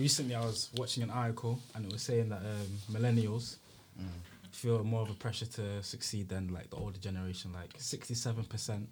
[0.00, 3.56] recently I was watching an article and it was saying that um, millennials
[4.00, 4.06] Mm.
[4.52, 7.52] feel more of a pressure to succeed than like the older generation.
[7.52, 8.88] Like sixty-seven percent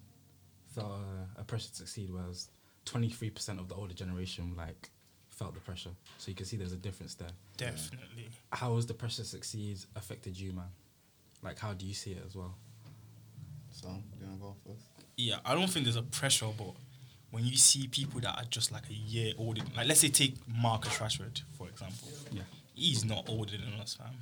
[0.75, 2.49] felt uh, a pressure to succeed, whereas
[2.85, 4.91] twenty-three percent of the older generation like
[5.31, 5.95] felt the pressure.
[6.19, 7.33] So you can see there's a difference there.
[7.57, 8.29] Definitely.
[8.53, 10.71] How has the pressure to succeed affected you, man?
[11.43, 12.55] Like, how do you see it as well?
[13.71, 14.85] So, you wanna go first?
[15.17, 16.75] Yeah, I don't think there's a pressure, but
[17.31, 20.35] when you see people that are just like a year older, like let's say take
[20.47, 22.09] Marcus Rashford for example.
[22.33, 22.43] Yeah.
[22.75, 24.15] He's not older than us, fam.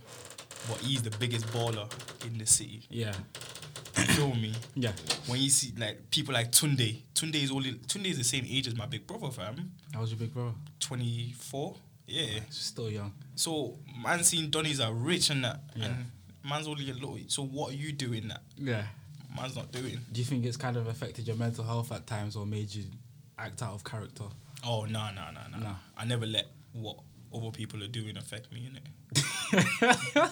[0.68, 1.88] But he's the biggest baller
[2.26, 2.82] in the city.
[2.90, 3.12] Yeah.
[3.98, 4.52] You feel me?
[4.74, 4.92] Yeah.
[5.26, 8.66] When you see like people like Tunde, Tunde is only Tunde is the same age
[8.66, 9.72] as my big brother, fam.
[9.94, 10.52] How was your big brother?
[10.80, 11.76] Twenty four.
[12.06, 12.40] Yeah.
[12.50, 13.12] Still young.
[13.34, 15.86] So man seen Donnies are rich and that Yeah.
[15.86, 15.94] and
[16.48, 18.84] man's only a little so what are you doing that Yeah.
[19.36, 19.98] Man's not doing?
[20.12, 22.84] Do you think it's kind of affected your mental health at times or made you
[23.38, 24.24] act out of character?
[24.64, 25.64] Oh no no no no.
[25.64, 25.74] Nah.
[25.96, 26.96] I never let what
[27.34, 28.82] other people are doing affect me in it.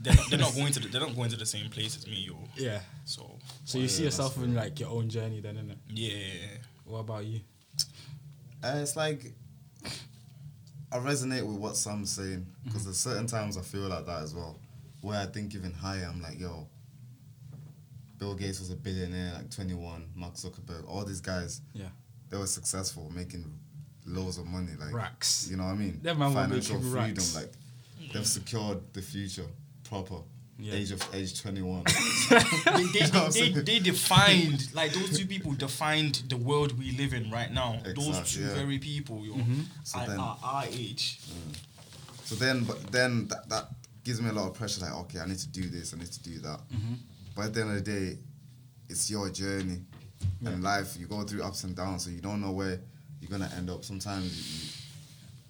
[0.00, 2.06] they're not, they're not going to the, they're not going to the same place as
[2.06, 2.36] me, yo.
[2.56, 2.80] Yeah.
[3.04, 5.76] So So you see yourself in like your own journey then, innit?
[5.88, 7.40] yeah, What about you?
[8.62, 9.32] Uh, it's like
[10.92, 14.34] I resonate with what Sam's saying because there's certain times I feel like that as
[14.34, 14.56] well,
[15.00, 16.08] where I think even higher.
[16.12, 16.66] I'm like, yo,
[18.22, 20.06] Bill Gates was a billionaire, like 21.
[20.14, 21.88] Mark Zuckerberg, all these guys, Yeah.
[22.30, 23.52] they were successful, making
[24.06, 25.48] loads of money, like Racks.
[25.50, 26.00] You know what I mean?
[26.04, 27.34] Man Financial freedom, racks.
[27.34, 27.50] like
[28.12, 29.46] they've secured the future,
[29.82, 30.18] proper.
[30.56, 30.74] Yeah.
[30.74, 31.82] Age of age 21.
[32.30, 32.38] they,
[33.00, 37.28] they, they, they, they defined like those two people defined the world we live in
[37.28, 37.80] right now.
[37.96, 38.54] those two yeah.
[38.54, 39.62] very people, yo, mm-hmm.
[39.82, 41.18] So at then- our, our age.
[41.26, 41.56] Mm.
[42.22, 43.68] So then, but then that, that
[44.04, 44.82] gives me a lot of pressure.
[44.82, 46.60] Like, okay, I need to do this, I need to do that.
[46.72, 46.94] Mm-hmm.
[47.34, 48.18] But at the end of the day,
[48.88, 49.82] it's your journey
[50.44, 50.96] and life.
[50.98, 52.80] You go through ups and downs, so you don't know where
[53.20, 53.84] you're gonna end up.
[53.84, 54.26] Sometimes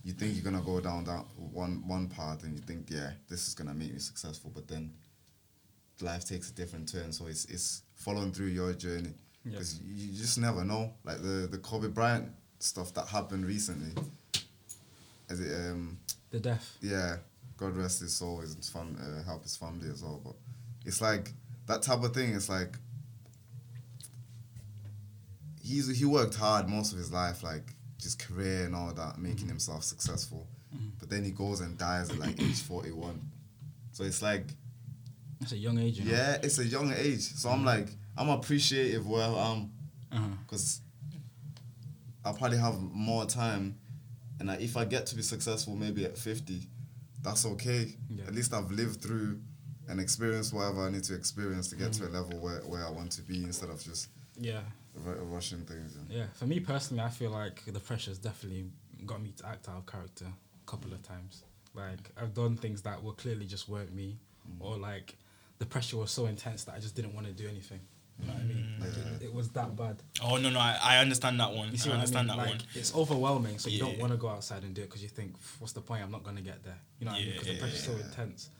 [0.05, 3.11] you, you think you're gonna go down that one one path, and you think, yeah,
[3.29, 4.51] this is gonna make me successful.
[4.55, 4.93] But then
[6.01, 7.13] life takes a different turn.
[7.13, 9.53] So it's it's following through your journey Yeah.
[9.53, 10.92] because you, you just never know.
[11.05, 12.29] Like the the Kobe Bryant
[12.61, 13.92] stuff that happened recently.
[15.29, 15.98] As it um
[16.31, 16.77] The death.
[16.81, 17.17] yeah,
[17.57, 20.21] God rest his soul, his fam- uh, help his family as well.
[20.25, 20.35] But
[20.85, 21.33] it's like
[21.67, 22.30] that type of thing.
[22.30, 22.77] is like
[25.62, 29.39] he's he worked hard most of his life, like just career and all that, making
[29.39, 29.48] mm-hmm.
[29.48, 30.48] himself successful.
[30.74, 30.89] Mm-hmm.
[30.98, 33.30] But then he goes and dies at like age forty one.
[33.92, 34.46] So it's like
[35.40, 36.17] it's a young age, you know?
[36.17, 37.20] yeah, it's a young age.
[37.20, 37.67] So I'm mm-hmm.
[37.67, 39.70] like I'm appreciative where I'm
[40.12, 40.29] Uh-huh.
[40.44, 40.83] because
[42.24, 43.79] I'll probably have more time,
[44.39, 46.68] and I, if I get to be successful, maybe at fifty,
[47.23, 47.96] that's okay.
[48.11, 48.24] Yeah.
[48.27, 49.40] At least I've lived through
[49.92, 52.14] and experienced whatever I need to experience to get to a mm.
[52.14, 54.08] level where, where I want to be instead of just
[54.39, 54.63] Yeah.
[54.95, 55.95] ru- rushing things.
[55.95, 56.27] And Yeah.
[56.35, 58.70] For me personally, I feel like the pressure's definitely
[59.05, 61.45] got me to act out of character a couple of times.
[61.75, 64.64] Like, I've done things that were clearly just weren't me, mm.
[64.64, 65.17] or like
[65.58, 67.80] the pressure was so intense that I just didn't want to do anything.
[68.19, 68.67] You know what I mean?
[68.79, 68.80] Mm.
[68.80, 69.97] Like, it, it was that bad.
[70.23, 71.70] Oh no no, I, I understand that one.
[71.70, 72.45] You see I what understand I mean?
[72.45, 72.69] that like, one.
[72.74, 75.35] It's overwhelming, so you don't want to go outside and do it because you think,
[75.59, 76.03] what's the point?
[76.03, 76.79] I'm not going to get there.
[76.98, 77.33] You know what I mean?
[77.33, 77.61] Because the Yeah.
[77.61, 78.51] pressure's so intense.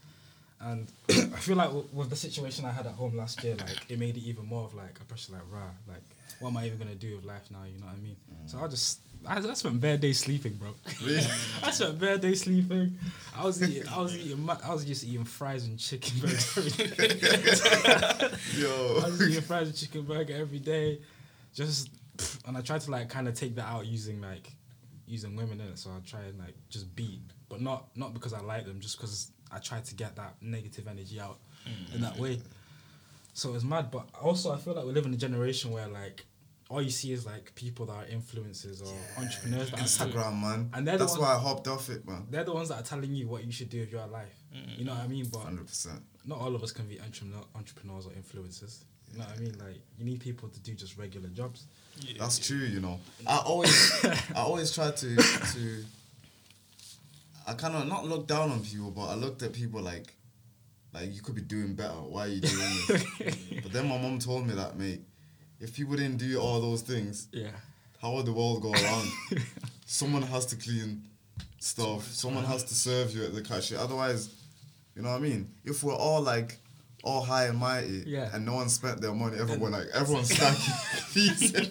[0.62, 3.91] And I feel like w- with the situation I had at home last year, like
[3.91, 6.03] it made it even more of like a pressure, like rah, like
[6.39, 7.65] what am I even gonna do with life now?
[7.65, 8.17] You know what I mean?
[8.47, 10.71] So I just I, I spent bare days sleeping, bro.
[11.05, 11.23] Really?
[11.62, 12.99] I spent bare days sleeping.
[13.37, 16.71] I was eating, I was eating, I was just eating fries and chicken burger every
[16.71, 18.31] day.
[18.56, 21.00] Yo, I was eating fries and chicken burger every day,
[21.55, 21.91] just
[22.47, 24.53] and I tried to like kind of take that out using like
[25.06, 25.79] using women in it.
[25.79, 28.97] So I try and like just beat, but not not because I like them, just
[28.97, 31.38] because I tried to get that negative energy out
[31.92, 32.02] in mm.
[32.02, 32.40] that way.
[33.34, 36.24] So it's mad, but also I feel like we live in a generation where like
[36.68, 40.70] all you see is like people that are influencers or entrepreneurs that are Instagram, man.
[40.72, 42.26] And they're the That's ones- why I hopped off it, man.
[42.30, 44.34] they're the ones that are telling you what you should do with your life.
[44.76, 45.26] You know what I mean?
[45.32, 46.02] But Hundred percent.
[46.26, 48.84] not all of us can be entrepreneur, entrepreneurs or influencers.
[49.12, 49.58] You know what I mean?
[49.58, 51.66] Like you need people to do just regular jobs.
[52.00, 52.14] Yeah.
[52.19, 53.00] That's true, you know.
[53.26, 55.84] I always, I always try to, to.
[57.47, 60.15] I kind of not look down on people, but I looked at people like,
[60.93, 61.94] like you could be doing better.
[61.94, 63.05] Why are you doing this?
[63.62, 65.00] but then my mom told me that, mate,
[65.61, 67.50] if people didn't do all those things, Yeah.
[68.00, 69.09] how would the world go around?
[69.87, 71.03] Someone has to clean
[71.61, 72.06] stuff.
[72.09, 73.79] Someone has to serve you at the cashier.
[73.79, 74.35] Otherwise,
[74.97, 75.50] you know what I mean.
[75.65, 76.59] If we're all like
[77.02, 78.31] all high and mighty, Yeah.
[78.32, 79.37] and no one spent their money.
[79.38, 80.75] Everyone like everyone's stacking
[81.08, 81.52] fees.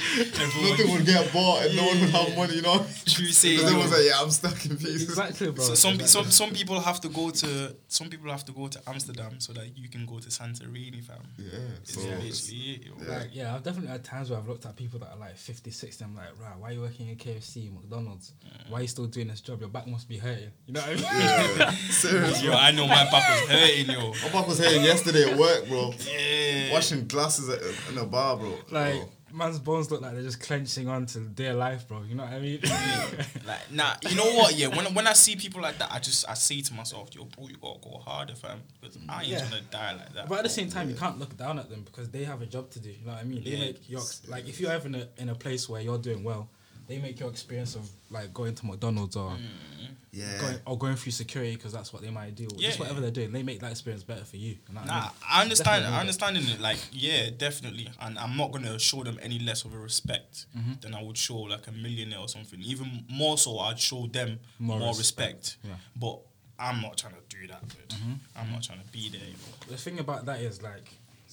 [0.00, 2.54] Everyone, Nothing would get bought, and no one would have money.
[2.56, 3.56] You know, true say.
[3.56, 5.02] because everyone's like, yeah, I'm stacking fees.
[5.02, 5.64] Exactly, bro.
[5.64, 6.30] So some exactly.
[6.30, 9.52] some some people have to go to some people have to go to Amsterdam so
[9.54, 11.16] that you can go to Santorini, fam.
[11.36, 12.82] Yeah, It's so it's- literally it.
[13.08, 13.18] Yeah.
[13.18, 15.70] Like, yeah, I've definitely had times where I've looked at people that are like 50,
[15.70, 16.04] 60.
[16.04, 18.32] I'm like, right, why are you working at KFC, McDonald's?
[18.68, 19.60] Why are you still doing this job?
[19.60, 20.50] Your back must be hurting.
[20.66, 21.02] You know what I mean?
[21.58, 22.42] yeah, serious.
[22.42, 24.12] Yo, I know my back was hurting, yo.
[24.32, 25.92] My back was hurting yesterday at work, bro.
[26.10, 26.72] Yeah.
[26.72, 27.60] Washing glasses at,
[27.92, 28.58] in a bar, bro.
[28.70, 29.08] Like, Bro.
[29.32, 32.02] man's bones look like they're just clenching on to their life, bro.
[32.02, 32.60] You know what I mean?
[33.46, 34.54] Like, nah, you know what?
[34.56, 37.24] Yeah, when when I see people like that, I just I say to myself, yo,
[37.24, 39.44] bro, you gotta go harder, fam, because I ain't Yeah.
[39.44, 40.28] gonna die like that.
[40.28, 42.46] But at the same time, you can't look down at them because they have a
[42.46, 42.90] job to do.
[42.90, 43.42] You know what I mean?
[43.44, 43.58] They Yeah.
[43.60, 46.48] make your like if you're ever in a, in a place where you're doing well,
[46.88, 49.36] they make your experience of like going to McDonald's or
[50.10, 50.24] yeah.
[50.40, 52.48] going or going through security because that's what they might do.
[52.56, 52.68] Yeah.
[52.68, 54.56] Just whatever they're doing, they make that experience better for you.
[54.68, 55.10] You know what I Nah, mean?
[55.30, 55.82] I understand.
[55.82, 55.96] Definitely.
[55.96, 56.60] I understand in it.
[56.60, 57.88] Like, yeah, definitely.
[58.00, 60.72] And I'm not gonna show them any less of a respect Mm-hmm.
[60.80, 62.60] than I would show like a millionaire or something.
[62.62, 65.36] Even more so, I'd show them More more, respect.
[65.36, 65.56] respect.
[65.64, 65.70] Yeah.
[65.72, 66.00] Mm-hmm.
[66.00, 66.18] But
[66.58, 67.62] I'm not trying to do that.
[67.68, 67.94] Dude.
[68.34, 69.20] I'm not trying to be there.
[69.20, 69.70] You know?
[69.70, 70.88] The thing about that is like,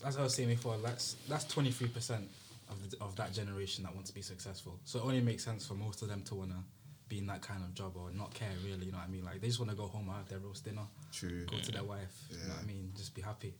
[0.05, 2.27] as I was saying before, that's that's twenty three percent
[2.69, 4.79] of the, of that generation that want to be successful.
[4.85, 6.63] So it only makes sense for most of them to wanna
[7.07, 8.87] be in that kind of job or not care really.
[8.87, 9.25] You know what I mean?
[9.25, 11.45] Like they just wanna go home, have their roast dinner, True.
[11.45, 12.15] go to their wife.
[12.31, 12.91] You know what I mean?
[12.95, 13.53] Just be happy.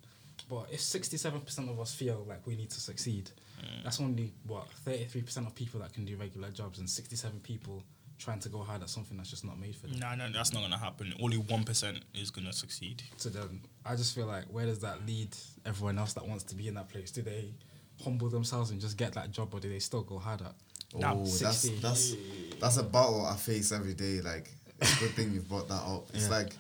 [0.50, 3.84] But if sixty seven percent of us feel like we need to succeed, mm.
[3.84, 7.16] that's only what thirty three percent of people that can do regular jobs, and sixty
[7.16, 7.84] seven people
[8.18, 10.00] trying to go hard at something that's just not made for them.
[10.00, 11.14] No, no, that's not gonna happen.
[11.22, 13.02] Only one percent is gonna succeed.
[13.18, 15.36] So then I just feel like where does that lead
[15.66, 17.12] everyone else that wants to be in that place?
[17.12, 17.54] Do they
[18.04, 20.54] humble themselves and just get that job, or do they still go hard at?
[20.96, 21.80] Oh, that's 60.
[21.82, 22.16] that's
[22.60, 24.22] that's a battle I face every day.
[24.22, 24.50] Like,
[24.82, 26.08] it's a good thing you've brought that up.
[26.14, 26.38] It's Yeah.
[26.38, 26.54] like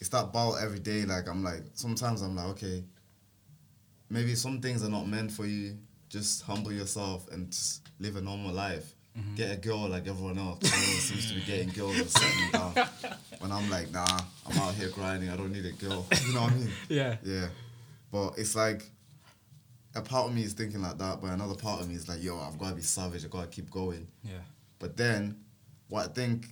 [0.00, 1.04] it's that battle every day.
[1.04, 2.84] Like, I'm like sometimes I'm like, okay,
[4.10, 5.76] maybe some things are not meant for you.
[6.08, 8.94] Just humble yourself and just live a normal life.
[9.18, 9.34] Mm-hmm.
[9.34, 10.58] Get a girl like everyone else.
[10.64, 12.88] Everyone seems to be getting girls and settling down.
[13.38, 14.06] When I'm like, nah,
[14.46, 15.30] I'm out here grinding.
[15.30, 16.06] I don't need a girl.
[16.26, 16.70] You know what I mean?
[16.88, 17.16] Yeah.
[17.24, 17.48] Yeah.
[18.12, 18.88] But it's like
[19.96, 22.22] a part of me is thinking like that, but another part of me is like,
[22.22, 23.24] yo, I've got to be savage.
[23.24, 24.06] I've got to keep going.
[24.22, 24.38] Yeah.
[24.78, 25.38] But then,
[25.88, 26.48] what I think,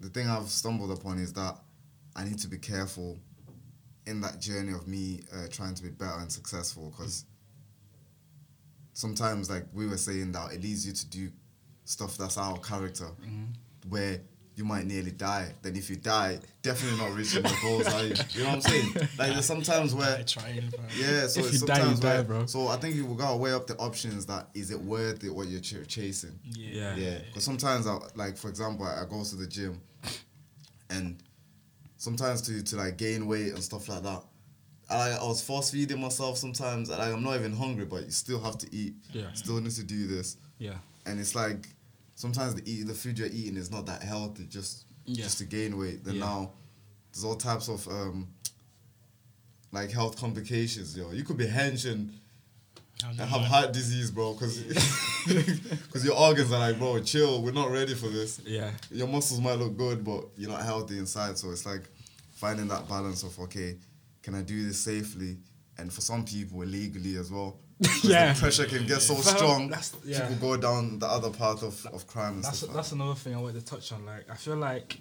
[0.00, 1.58] the thing I've stumbled upon is that
[2.14, 3.18] I need to be careful
[4.06, 7.24] in that journey of me uh, trying to be better and successful because
[8.92, 11.30] sometimes, like we were saying, that it leads you to do
[11.84, 13.08] stuff that's out of character
[13.88, 14.20] where
[14.58, 15.52] you might nearly die.
[15.62, 18.14] Then if you die, definitely not reaching your goals, are you?
[18.32, 18.92] You know what I'm saying?
[19.18, 22.14] Like there's sometimes where I trying, yeah, so If it's you die, you sometimes die,
[22.14, 22.46] where, bro.
[22.46, 24.26] So I think you gotta weigh up the options.
[24.26, 25.30] That is it worth it?
[25.34, 26.38] What you're ch- chasing?
[26.44, 26.68] Yeah.
[26.72, 26.96] Yeah.
[26.96, 29.80] Yeah, because sometimes, I, like for example, I, I go to the gym,
[30.90, 31.16] and
[31.96, 34.22] sometimes to to like gain weight and stuff like that,
[34.90, 36.90] I I was force feeding myself sometimes.
[36.90, 38.94] Like I'm not even hungry, but you still have to eat.
[39.12, 39.32] Yeah.
[39.34, 40.74] Still need to do this, Yeah.
[41.06, 41.68] and it's like
[42.18, 44.44] sometimes the eat the food you're eating is not that healthy.
[44.46, 45.22] Just Yeah.
[45.24, 46.04] just to gain weight.
[46.04, 46.24] Then Yeah.
[46.28, 46.52] now
[47.12, 48.28] there's all types of um
[49.72, 50.96] like health complications.
[50.96, 52.12] Yo, you could be hench and
[53.04, 54.56] and have heart disease, bro, because
[56.04, 57.40] your organs are like, bro, chill.
[57.42, 58.40] We're not ready for this.
[58.44, 58.72] Yeah.
[58.90, 61.38] Your muscles might look good, but you're not healthy inside.
[61.38, 61.84] So it's like
[62.32, 63.76] finding that balance of okay,
[64.22, 65.38] can I do this safely?
[65.78, 67.60] And for some people, illegally as well.
[68.02, 68.32] Yeah.
[68.32, 69.72] The pressure can get so strong.
[70.04, 70.28] yeah.
[70.28, 72.74] People go down the other path of, of crime and That's stuff.
[72.74, 74.04] that's another thing I wanted to touch on.
[74.04, 74.98] Like I feel like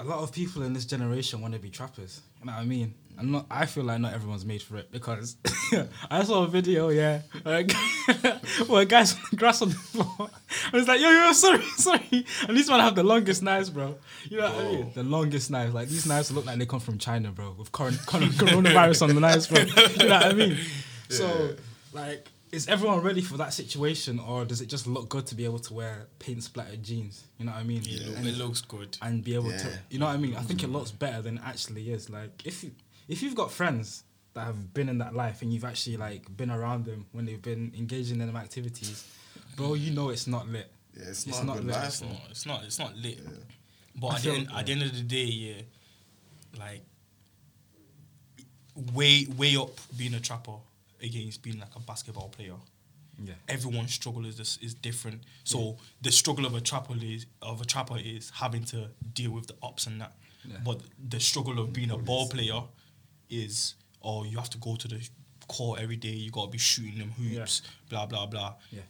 [0.00, 2.20] a lot of people in this generation want to be trappers.
[2.40, 2.94] You know what I mean?
[3.18, 5.36] And not I feel like not everyone's made for it because
[6.10, 7.72] I saw a video, yeah, like,
[8.68, 10.30] where a guy's grass on the floor.
[10.72, 12.24] I was like, yo, yo, sorry, sorry.
[12.46, 13.96] And these man have the longest knives, bro.
[14.30, 14.92] You know what I mean?
[14.94, 15.74] The longest knives.
[15.74, 19.20] Like these knives look like they come from China, bro, with coron- coronavirus on the
[19.20, 19.58] knives, bro.
[19.62, 20.56] You know what I mean?
[21.10, 21.56] So,
[21.92, 25.44] like, is everyone ready for that situation, or does it just look good to be
[25.44, 27.24] able to wear paint splattered jeans?
[27.38, 27.82] You know what I mean?
[27.84, 28.96] It, look- And- it looks good.
[29.02, 30.34] and be able to you know what I mean?
[30.34, 30.76] I think it mm-hmm.
[30.76, 32.08] looks better than it actually is.
[32.10, 32.72] Like if you
[33.08, 34.04] if you've got friends
[34.34, 37.40] that have been in that life and you've actually like been around them when they've
[37.40, 39.04] been engaging in them activities,
[39.56, 40.70] bro, you know it's not lit.
[40.94, 41.76] yeah, it's, it's not, not good lit.
[41.84, 42.20] It's not.
[42.30, 42.64] It's not.
[42.64, 43.18] It's not lit.
[43.22, 43.30] Yeah.
[44.00, 45.62] But I at the, feel- end, at the end of the day, yeah,
[46.58, 46.82] like
[48.94, 50.52] way way up being a trapper
[51.02, 52.54] against being like a basketball player.
[53.22, 53.34] Yeah.
[53.48, 55.22] Everyone's struggle is this, is different.
[55.44, 59.48] So the struggle of a trapper is of a trapper is having to deal with
[59.48, 60.12] the ups and that.
[60.44, 60.56] Yeah.
[60.64, 62.60] But the struggle of being a ball player
[63.28, 65.08] is oh you have to go to the
[65.48, 66.10] court every day.
[66.10, 67.62] You got to be shooting them hoops.
[67.88, 68.54] Blah blah blah.
[68.70, 68.82] Yeah.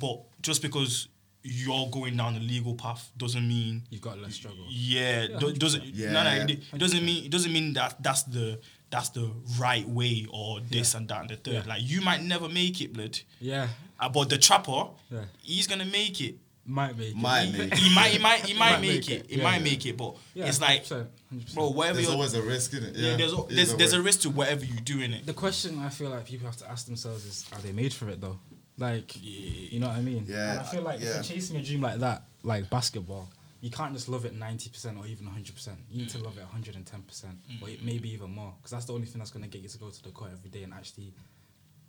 [0.00, 1.08] But just because
[1.44, 4.64] you're going down the legal path doesn't mean You've got less struggle.
[4.68, 6.12] yeah, Yeah, do- doesn't Yeah.
[6.12, 8.60] no, no, it, it doesn't mean it doesn't mean that that's the
[8.92, 11.54] that's the right way or this and that and the third.
[11.54, 11.62] Yeah.
[11.66, 13.18] Like you might never make it, blood.
[13.40, 13.66] Yeah,
[13.98, 15.24] Uh, but the trapper, Yeah.
[15.42, 16.36] he's gonna make it.
[16.64, 17.16] might make it.
[17.16, 19.20] Might He, make he might, he might, he might Might make make it.
[19.24, 19.30] it.
[19.30, 19.64] He Yeah, might yeah.
[19.64, 21.54] make it, but Yeah, it's like, 100%, 100%.
[21.54, 22.94] bro, whatever There's you're, always a risk in it.
[22.94, 25.26] yeah, Yeah, there's, there's, there's a risk to whatever you do in it.
[25.26, 28.08] The question I feel like people have to ask themselves is, are they made for
[28.10, 28.38] it though?
[28.78, 30.24] Like, you know what I mean?
[30.28, 31.08] Yeah, And I feel like yeah.
[31.08, 33.28] if you're chasing a dream like that, like basketball,
[33.62, 35.78] you can't just love it ninety percent or even hundred percent.
[35.88, 36.24] You need to mm.
[36.24, 37.82] love it hundred and ten percent, or Mm.
[37.82, 40.02] maybe even more, because that's the only thing that's gonna get you to go to
[40.02, 41.14] the court every day and actually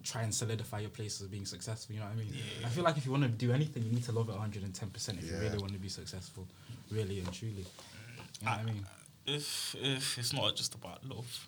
[0.04, 1.96] try and solidify your place as being successful.
[1.96, 2.34] You know what I mean?
[2.64, 4.64] I feel like if you want to do anything, you need to love it hundred
[4.64, 6.48] and ten percent if you really want to be successful,
[6.92, 7.66] really and truly.
[8.42, 8.86] You know what I uh, mean?
[9.26, 11.48] If if it's not just about love,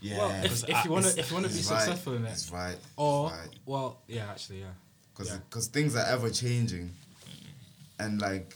[0.00, 0.18] Yeah.
[0.18, 2.32] Well, if, if you want to, if you want to be right, successful in it,
[2.32, 2.76] It's right.
[2.96, 3.58] or it's right.
[3.66, 4.74] well, yeah, actually, yeah.
[5.12, 5.72] because Yeah.
[5.72, 7.48] things are ever changing, mm.
[7.98, 8.54] and like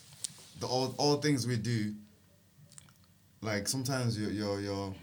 [0.61, 1.95] the all all things we do.
[3.43, 4.95] Like sometimes you're you're, you're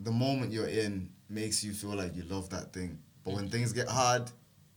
[0.00, 3.72] the moment you're in makes you feel like you love that thing, but when things
[3.72, 4.30] get hard,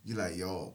[0.04, 0.74] you're like, yo,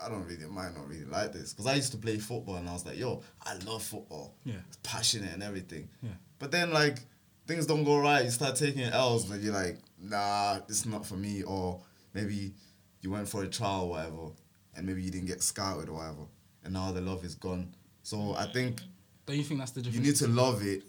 [0.00, 2.18] I don't really mind, I might not really like this because I used to play
[2.18, 4.54] football and I was like, yo, I love football, Yeah.
[4.68, 5.88] it's passionate and everything.
[6.02, 6.10] Yeah.
[6.38, 6.98] But then like
[7.46, 11.14] things don't go right, you start taking L's, and you're like, nah, it's not for
[11.14, 11.80] me, or
[12.14, 12.52] maybe
[13.00, 14.32] you went for a trial or whatever,
[14.76, 16.26] and maybe you didn't get scouted or whatever,
[16.66, 17.72] and now the love is gone.
[18.02, 18.82] So I think
[19.26, 19.96] Don't you think that's the difference?
[20.06, 20.82] you need to love it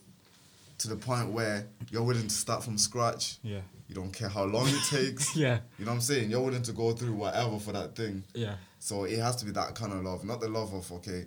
[0.80, 3.38] to the point where you're willing to start from scratch.
[3.44, 3.62] Yeah.
[3.88, 5.36] You don't care how long it takes.
[5.36, 5.60] Yeah.
[5.80, 6.30] You know what I'm saying?
[6.30, 8.24] You're willing to go through whatever for that thing.
[8.34, 8.56] Yeah.
[8.80, 11.26] So it has to be that kind of love, not the love of okay,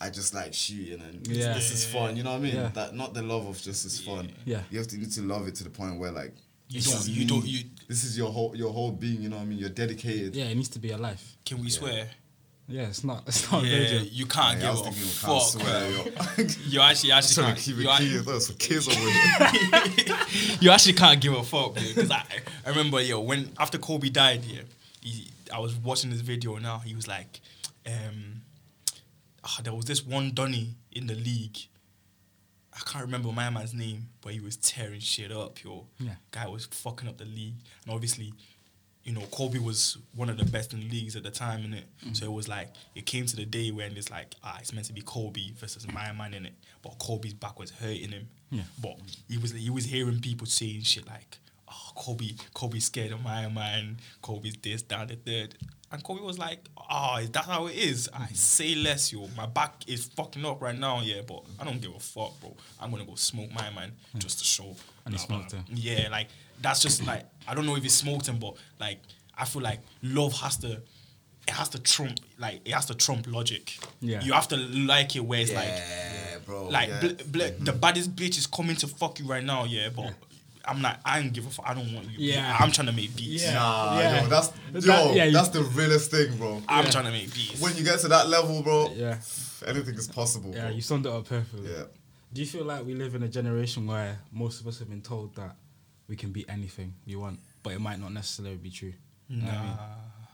[0.00, 1.54] I just like shooting and this- Yeah.
[1.54, 2.16] this is fun.
[2.16, 2.54] You know what I mean?
[2.56, 2.70] Yeah.
[2.74, 4.32] That not the love of just it's fun.
[4.44, 4.62] Yeah.
[4.70, 6.34] You have to need to love it to the point where like
[6.68, 7.26] You this don't- is you me.
[7.26, 9.22] don't- you- This is your whole your whole being.
[9.22, 9.58] You know what I mean?
[9.58, 10.34] You're dedicated.
[10.34, 11.36] Yeah, it needs to be a life.
[11.44, 12.08] can we swear?
[12.68, 13.24] Yeah, it's not.
[13.26, 14.00] It's not Yeah, radio.
[14.00, 15.42] you can't Yeah, give was a thinking we can't fuck.
[15.42, 16.46] swear, yo.
[16.68, 17.58] You actually, actually Trying can't.
[17.58, 18.24] keep you it act- clean.
[18.24, 20.56] Those for kids over here.
[20.60, 22.24] you actually can't give a fuck because I,
[22.64, 24.60] I remember yo when after Kobe died yeah
[25.02, 27.40] he, I was watching this video now he was like
[27.86, 28.42] um
[29.44, 31.58] ah, there was this one Donny in the league
[32.74, 36.14] I can't remember my man's name but he was tearing shit up yo Yeah.
[36.30, 37.54] guy was fucking up the league
[37.84, 38.32] and obviously
[39.04, 41.74] you know Kobe was one of the best in the leagues at the time in
[41.74, 42.12] it mm-hmm.
[42.14, 44.86] so it was like it came to the day when it's like ah it's meant
[44.86, 48.62] to be Kobe versus my man in it but Kobe's back was hurting him Yeah.
[48.80, 53.22] but he was he was hearing people saying shit like, "Oh, Kobe, Kobe's scared of
[53.22, 53.96] my man.
[54.20, 55.56] Kobe's this, that, the third.
[55.90, 58.10] And Kobe was like, "Oh, is that how it is?
[58.12, 58.34] I mm-hmm.
[58.34, 59.26] say less, yo.
[59.36, 62.54] My back is fucking up right now, yeah, but I don't give a fuck, bro.
[62.78, 64.18] I'm gonna go smoke my man mm.
[64.18, 65.64] just to show." And he smoked him.
[65.72, 66.28] Yeah, like
[66.60, 68.98] that's just like I don't know if he smoked him, but like
[69.36, 70.80] I feel like love has to.
[71.48, 73.76] It has to trump, like it has to trump logic.
[74.00, 74.20] Yeah.
[74.22, 76.68] you have to like it where it's like, yeah, bro.
[76.68, 77.00] like yeah.
[77.00, 77.64] bl- bl- mm-hmm.
[77.64, 79.88] the baddest bitch is coming to fuck you right now, yeah.
[79.88, 80.14] But
[80.64, 81.68] I'm like, I don't give a fuck.
[81.68, 82.32] I don't want you.
[82.32, 82.56] Yeah.
[82.60, 83.42] I'm trying to make beats.
[83.42, 83.54] Yeah.
[83.54, 84.22] Nah, Yeah.
[84.22, 86.62] yo, that's That- yo, yeah, you- that's the realest thing, bro.
[86.68, 86.90] I'm Yeah.
[86.92, 87.60] trying to make beats.
[87.60, 89.18] When you get to that level, bro, Yeah.
[89.66, 90.52] anything is possible.
[90.54, 90.76] Yeah, bro.
[90.76, 91.68] you summed it up perfectly.
[91.72, 91.84] Yeah.
[92.32, 95.02] Do you feel like we live in a generation where most of us have been
[95.02, 95.56] told that
[96.08, 98.92] we can be anything we want, but it might not necessarily be true?
[99.28, 99.76] You know I mean?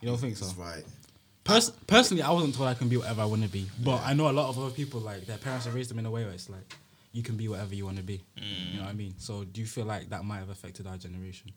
[0.00, 0.46] You don't think so?
[0.46, 0.84] That's right.
[1.44, 4.12] Pers- personally, I wasn't told I can be whatever I want to be, but I
[4.12, 6.25] know a lot of other people like their parents have raised them in a way
[6.25, 6.75] where it's like
[7.12, 8.20] you can be whatever you want to be.
[8.37, 9.14] You know what I mean?
[9.18, 11.50] So do you feel like that might have affected our generation?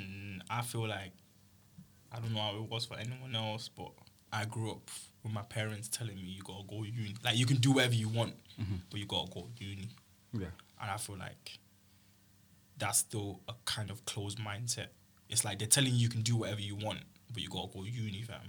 [0.00, 1.12] Mm, I feel like
[2.12, 3.90] I don't know how it was for anyone else, but
[4.32, 4.90] I grew up
[5.22, 7.14] with my parents telling me you gotta go uni.
[7.24, 8.34] Like you can do whatever you want,
[8.90, 9.88] but you gotta go uni.
[10.32, 10.46] Yeah.
[10.80, 11.58] And I feel like
[12.78, 14.88] that's still a kind of closed mindset.
[15.28, 17.00] It's like they're telling you you can do whatever you want,
[17.32, 18.40] but you gotta go uni, fam.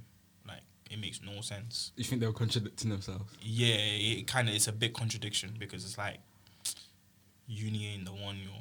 [0.47, 1.91] Like it makes no sense.
[1.95, 3.31] You think they were contradicting themselves?
[3.41, 6.17] Yeah, it kind of it's a big contradiction because it's like
[7.47, 8.51] uni ain't the one, yo.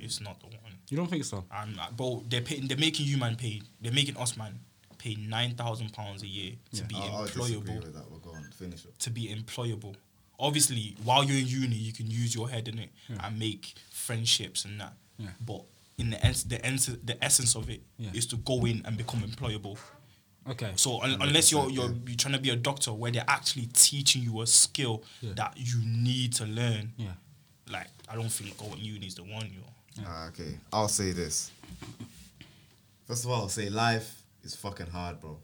[0.00, 0.72] It's not the one.
[0.88, 1.44] You don't think so?
[1.50, 3.60] And uh, bro, they're paying, they're making you man pay.
[3.80, 4.60] They're making us man
[4.98, 7.84] pay nine thousand pounds a year to be I'll, I'll employable.
[7.84, 8.10] with that.
[8.10, 8.96] We're going finish it.
[9.00, 9.96] To be employable.
[10.38, 12.90] Obviously, while you're in uni, you can use your head in it
[13.22, 14.92] and make friendships and that.
[15.18, 15.28] Yeah.
[15.44, 15.62] But
[15.98, 18.30] in the ens- the ens- the essence of it is Yeah.
[18.30, 19.76] to go in and become employable.
[20.48, 20.72] Okay.
[20.76, 21.96] So un- unless you're you're yeah.
[22.06, 25.32] you're trying to be a doctor where they're actually teaching you a skill Yeah.
[25.34, 27.14] that you need to learn, Yeah.
[27.68, 29.62] like I don't think going uni is the one, yo.
[30.06, 31.50] Ah, okay, I'll say this.
[33.06, 35.38] First of all, I'll say life is fucking hard, bro.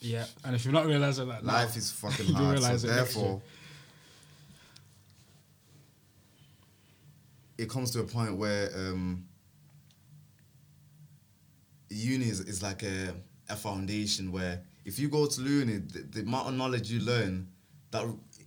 [0.00, 0.26] Yeah.
[0.44, 2.58] And if you're not realizing that, now, Life is fucking You'll hard.
[2.58, 3.42] realise So it next therefore,
[7.58, 9.24] it comes to a point where um,
[11.90, 13.14] uni is, is like a,
[13.50, 17.48] a foundation where if you go to uni, the, the amount of knowledge you learn
[17.90, 18.06] that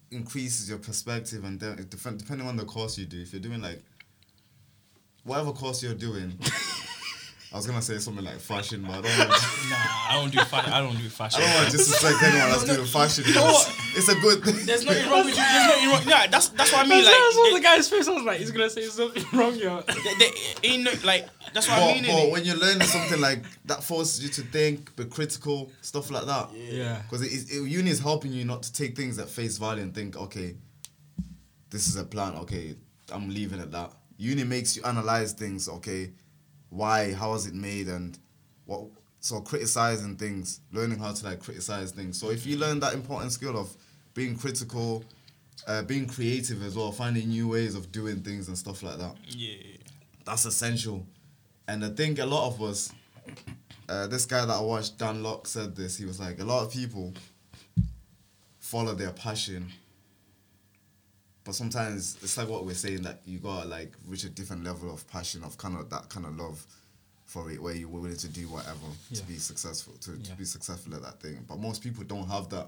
[0.10, 3.22] increases your perspective and then depending on the course you do.
[3.22, 3.82] If you're doing like
[5.24, 6.38] whatever course you're doing.
[7.54, 9.30] I was gonna say something like fashion, but I don't want.
[9.70, 10.72] Nah, I don't do fashion.
[10.72, 11.42] I don't do fashion.
[11.42, 13.34] I don't want to disrespect anyone that's doing fashion.
[13.34, 13.50] know?
[13.50, 14.66] It's, it's a good thing.
[14.66, 15.44] There's nothing wrong with you.
[15.44, 16.02] There's nothing wrong.
[16.08, 17.04] Yeah, that's that's what I mean.
[17.04, 18.08] That's I saw the guy's face.
[18.08, 19.84] I was like, he's gonna say something wrong here.
[19.86, 20.30] there, there
[20.64, 22.06] ain't no, like that's what I mean.
[22.06, 26.26] but when you're learning something like that forces you to think, be critical, stuff like
[26.26, 26.50] that.
[26.56, 27.02] Yeah.
[27.02, 29.94] Because it, it, uni is helping you not to take things at face value and
[29.94, 30.56] think, okay,
[31.70, 32.36] this is a plan.
[32.36, 32.76] Okay,
[33.12, 33.92] I'm leaving it that.
[34.16, 35.68] Uni makes you analyze things.
[35.68, 36.12] Okay,
[36.72, 37.14] why?
[37.14, 37.88] How was it made?
[37.88, 38.18] And
[38.66, 38.86] what?
[39.20, 42.20] So criticizing things, learning how to like criticize things.
[42.20, 43.70] So if you learn that important skill of
[44.16, 45.04] being critical,
[45.68, 49.16] uh, being creative as well, finding new ways of doing things and stuff like that
[49.28, 49.78] Yeah.
[50.26, 51.06] that's essential.
[51.68, 52.92] And I think a lot of us,
[53.88, 55.98] uh, this guy that I watched, Dan Lok, said this.
[55.98, 57.14] He was like, a lot of people
[58.60, 59.72] follow their passion,
[61.44, 64.94] but sometimes it's like what we're saying that you gotta like reach a different level
[64.94, 66.66] of passion, of kind of that kind of love
[67.26, 70.94] for it, where you're willing to do whatever to be successful, to, to be successful
[70.96, 71.44] at that thing.
[71.48, 72.68] But most people don't have that.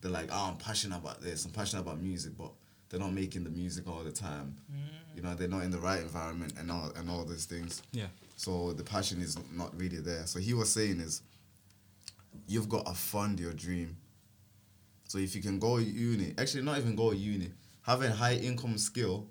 [0.00, 2.50] They're like, oh, I'm passionate about this, I'm passionate about music, but
[2.88, 4.54] they're not making the music all the time.
[5.16, 7.82] You know, they're not in the right environment and all and all these things.
[7.92, 8.06] Yeah.
[8.36, 10.26] So the passion is not really there.
[10.26, 11.22] So he was saying is,
[12.46, 13.96] you've got to fund your dream.
[15.08, 17.50] So if you can go uni, actually not even go uni,
[17.84, 19.28] have a high income skill,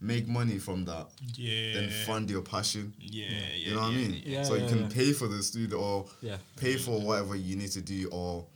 [0.00, 1.74] make money from that, Yeah.
[1.74, 2.94] then fund your passion.
[2.98, 3.26] Yeah.
[3.30, 3.54] Yeah.
[3.56, 4.22] You know what I mean?
[4.26, 4.88] Yeah, so you can yeah.
[4.88, 6.38] pay for the studio or Yeah.
[6.56, 8.46] pay for whatever you need to do or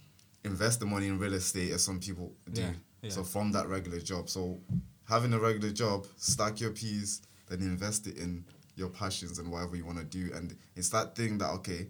[0.44, 2.60] invest the money in real estate as some people do.
[2.62, 2.72] Yeah,
[3.02, 3.10] yeah.
[3.10, 4.28] So from that regular job.
[4.28, 4.60] So
[5.04, 8.44] having a regular job, stack your P's, then invest it in
[8.76, 10.32] your passions and whatever you want to do.
[10.34, 11.88] And it's that thing that okay,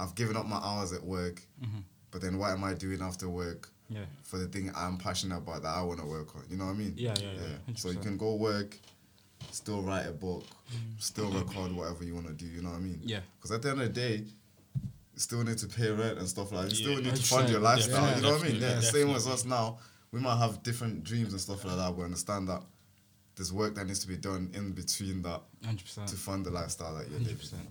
[0.00, 1.80] I've given up my hours at work, Mm-hmm.
[2.10, 3.70] but then what am I doing after work?
[3.94, 4.04] Yeah.
[4.22, 6.44] For the thing I'm passionate about that I want to work on.
[6.50, 6.94] You know what I mean?
[6.96, 8.78] Yeah, yeah, yeah, So you can go work,
[9.50, 10.78] still write a book, mm.
[10.98, 12.46] still record whatever you want to do.
[12.46, 13.00] You know what I mean?
[13.04, 13.20] Yeah.
[13.36, 14.24] Because at the end of the day,
[15.14, 16.78] you still need to pay rent and stuff like that.
[16.78, 18.02] You Yeah, still need to fund your lifestyle.
[18.06, 18.60] yeah, you know what I mean?
[18.60, 18.90] definitely, Yeah.
[19.04, 19.78] Same as us now.
[20.10, 21.94] We might have different dreams and stuff like that.
[21.96, 22.62] We understand that
[23.36, 26.08] there's work that needs to be done in between that Hundred percent.
[26.08, 27.38] to fund the lifestyle that you're Hundred living.
[27.38, 27.68] percent.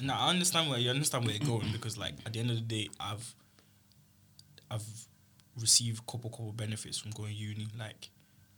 [0.00, 2.50] N- Now I understand where you understand where you're going because like at the end
[2.50, 3.34] of the day, I've
[4.70, 4.82] I've
[5.60, 7.68] received couple couple benefits from going uni.
[7.78, 8.10] Like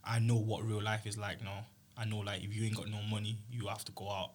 [0.05, 1.67] I know what real life is like now.
[1.97, 4.31] I know like if you ain't got no money, you have to go out.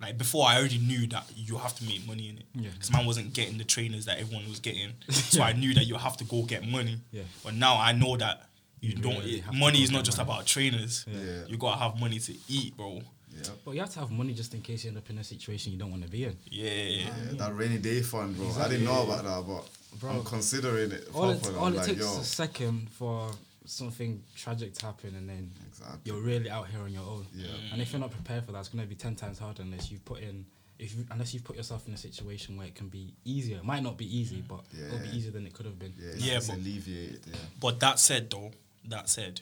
[0.00, 2.44] Like before, I already knew that you have to make money in it.
[2.54, 2.70] Yeah.
[2.72, 5.96] Because man wasn't getting the trainers that everyone was getting, so I knew that you
[5.96, 6.98] have to go get money.
[7.10, 7.24] Yeah.
[7.42, 8.48] But now I know that
[8.80, 9.18] you, You don't.
[9.18, 10.30] really it- money is not just money.
[10.30, 11.04] about trainers.
[11.08, 11.46] Yeah.
[11.48, 13.00] You gotta have money to eat, bro.
[13.42, 13.50] Yeah.
[13.64, 15.72] But you have to have money just in case you end up in a situation
[15.72, 16.36] you don't want to be in.
[16.50, 16.70] Yeah.
[16.70, 18.50] Yeah, that rainy day fund, bro.
[18.58, 19.68] I didn't know about that, but
[20.00, 20.10] Bro.
[20.10, 21.08] I'm considering it.
[21.14, 23.30] All it, all it like, takes yo, is a second for
[23.64, 25.98] something tragic to happen, and then Exactly.
[26.04, 27.26] you're really out here on your own.
[27.34, 27.46] Yeah.
[27.72, 29.98] And if you're not prepared for that, it's gonna be ten times harder unless you
[30.04, 30.44] put in.
[30.78, 33.64] If you, unless you've put yourself in a situation where it can be easier, it
[33.64, 35.92] might not be easy, but it'll be easier than it could have been.
[35.98, 37.20] Yeah, Yeah, but- alleviated.
[37.26, 37.34] Yeah.
[37.60, 38.52] But that said, though,
[38.86, 39.40] that said,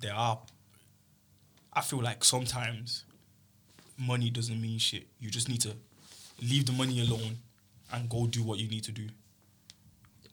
[0.00, 0.38] there are.
[1.72, 3.04] I feel like sometimes
[3.98, 5.06] money doesn't mean shit.
[5.20, 5.72] You just need to
[6.42, 7.38] leave the money alone
[7.92, 9.06] and go do what you need to do.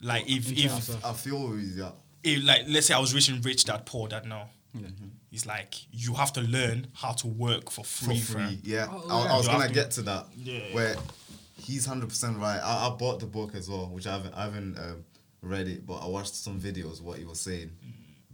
[0.01, 1.93] Like if if, I feel with that.
[2.23, 4.49] if like let's say I was rich and rich that poor that now.
[4.73, 4.87] Yeah.
[5.31, 8.19] It's like you have to learn how to work for for free.
[8.19, 8.59] free.
[8.63, 9.33] Yeah, Oh, I, yeah.
[9.33, 10.25] I was You gonna to- get to that.
[10.35, 10.59] Yeah.
[10.73, 10.95] where
[11.57, 12.59] he's hundred percent right.
[12.61, 15.03] I, I bought the book as well, which I haven't I haven't um,
[15.41, 17.71] read it, but I watched some videos what he was saying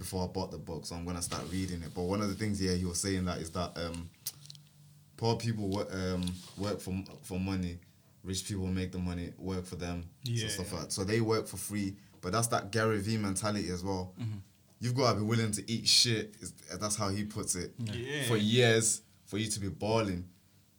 [0.02, 1.94] before I bought the book, so I'm gonna start reading it.
[1.94, 4.10] But one of the things, yeah, he was saying that is that um,
[5.16, 6.26] poor people work um,
[6.58, 7.78] work for for money,
[8.24, 10.04] rich people make the money work for them.
[10.24, 10.48] Yeah.
[10.48, 10.92] So stuff like that.
[10.92, 14.16] So they work for free, but that's that Gary Vee mentality as well.
[14.20, 14.40] Mm-hmm.
[14.80, 16.36] You've got to be willing to eat shit.
[16.80, 17.74] That's how he puts it.
[17.78, 18.24] Yeah.
[18.24, 20.26] For years, for you to be balling.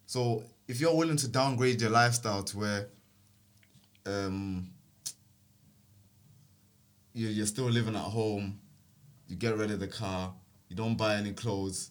[0.07, 2.89] So if you're willing to downgrade your lifestyle to where
[4.05, 4.69] um
[7.15, 8.59] you you're still living at home,
[9.33, 10.35] you get rid of the car,
[10.69, 11.91] you don't buy any clothes,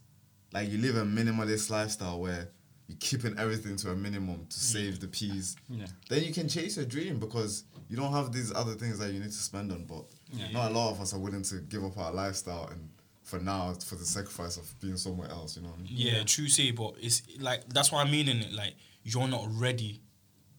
[0.54, 2.50] like you live a minimalist lifestyle where
[2.88, 4.74] you're keeping everything to a minimum to mm.
[4.74, 5.88] save the peas, Yeah.
[6.08, 9.20] then you can chase your dream because you don't have these other things that you
[9.20, 9.86] need to spend on.
[9.86, 10.52] But Yeah.
[10.52, 12.90] not a lot of us are willing to give up our lifestyle and
[13.24, 15.56] for now for the sacrifice of being somewhere else.
[15.56, 15.88] You know I mean?
[15.90, 18.54] Yeah, true say, but it's like that's what I mean in it.
[18.54, 20.02] Like you're not ready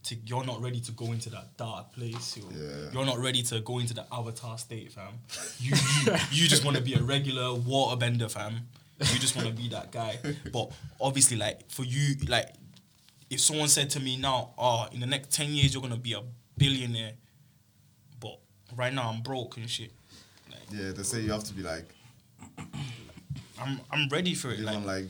[0.05, 2.37] to you're not ready to go into that dark place.
[2.37, 2.91] You're, Yeah.
[2.93, 5.15] you're not ready to go into the avatar state, fam.
[5.61, 8.55] You you, you just want to be a regular waterbender, fam.
[8.99, 10.19] You just want to be that guy.
[10.53, 12.49] But obviously, like for you, like
[13.31, 16.13] if someone said to me now, oh, in the next ten years you're gonna be
[16.15, 16.23] a
[16.59, 17.13] billionaire,
[18.21, 18.39] but
[18.77, 19.91] right now I'm broke and shit.
[20.51, 21.87] Like, Yeah, they say you have to be like
[23.61, 24.61] I'm I'm ready for it.
[24.61, 25.07] Like, like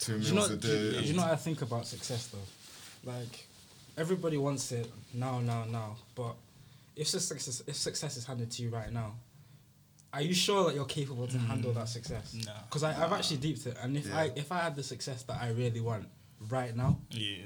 [0.00, 1.00] two Do you meals know, a do you- day.
[1.00, 3.10] do you know what I think about success though?
[3.10, 3.45] Like
[3.96, 5.96] everybody wants it now, now, now.
[6.14, 6.34] But
[6.94, 9.14] if success, if success is handed to you right now,
[10.12, 11.74] are you sure that you're capable to handle mm.
[11.74, 12.34] that success?
[12.44, 12.52] Nah.
[12.68, 14.32] Because I've actually deeped it, and if I Yeah.
[14.36, 16.08] if I had the success that I really want
[16.48, 17.44] right now, Yeah,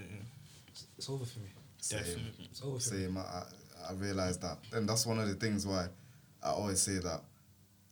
[0.68, 1.48] it's, it's over for me.
[1.78, 1.98] Same.
[1.98, 2.48] definitely.
[2.50, 2.80] It's over for.
[2.80, 3.16] Same.
[3.16, 3.44] I, I,
[3.88, 4.58] I realized that.
[4.72, 5.88] And that's one of the things why
[6.42, 7.22] I always say that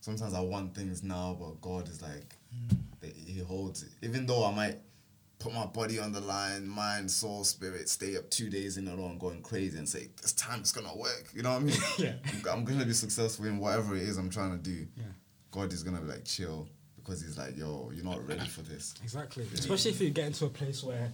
[0.00, 2.76] sometimes I want things now, but God is like, mm.
[3.00, 3.90] that He holds it.
[4.02, 4.78] Even though I might
[5.38, 8.96] put my body on the line, mind, soul, spirit, stay up two days in a
[8.96, 11.28] row and going crazy and say, this time it's going to work.
[11.34, 11.76] You know what I mean?
[11.98, 12.12] Yeah.
[12.26, 14.86] I'm, I'm going to be successful in whatever it is I'm trying to do.
[14.96, 15.04] Yeah.
[15.50, 16.68] God is going to be like, chill.
[16.96, 18.94] Because He's like, yo, you're not ready for this.
[19.02, 19.46] Exactly.
[19.54, 21.10] Especially if you get into a place where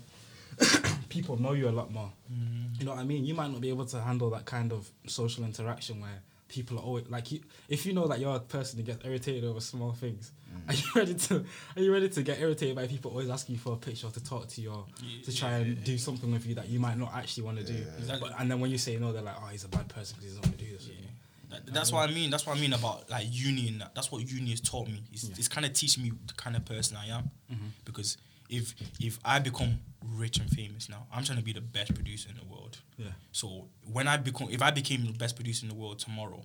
[1.08, 2.10] people know you a lot more.
[2.32, 2.80] Mm-hmm.
[2.80, 3.24] You know what I mean?
[3.24, 6.82] You might not be able to handle that kind of social interaction where people are
[6.82, 7.40] always like you.
[7.68, 10.32] If you know that you're a person who gets irritated over small things,
[10.68, 11.44] are you ready to?
[11.76, 14.24] Are you ready to get irritated by people always asking you for a picture to
[14.24, 14.86] talk to you or
[15.24, 17.84] to try and do something with you that you might not actually want to do?
[17.98, 18.30] Exactly.
[18.30, 20.32] But, and then when you say no, they're like, oh, he's a bad person because
[20.32, 20.86] he doesn't want to do this.
[20.88, 21.08] with me."
[21.50, 22.30] That- That's what I mean.
[22.30, 23.94] That's what I mean about like uni and that.
[23.94, 25.02] That's what uni has taught me.
[25.12, 27.30] It's, it's kind of teaching me the kind of person I am.
[27.52, 27.66] Mm-hmm.
[27.84, 28.16] Because
[28.48, 29.78] if if I become
[30.16, 32.78] rich and famous now, I'm trying to be the best producer in the world.
[32.98, 33.06] Yeah.
[33.32, 36.42] So when I become, if I became the best producer in the world tomorrow,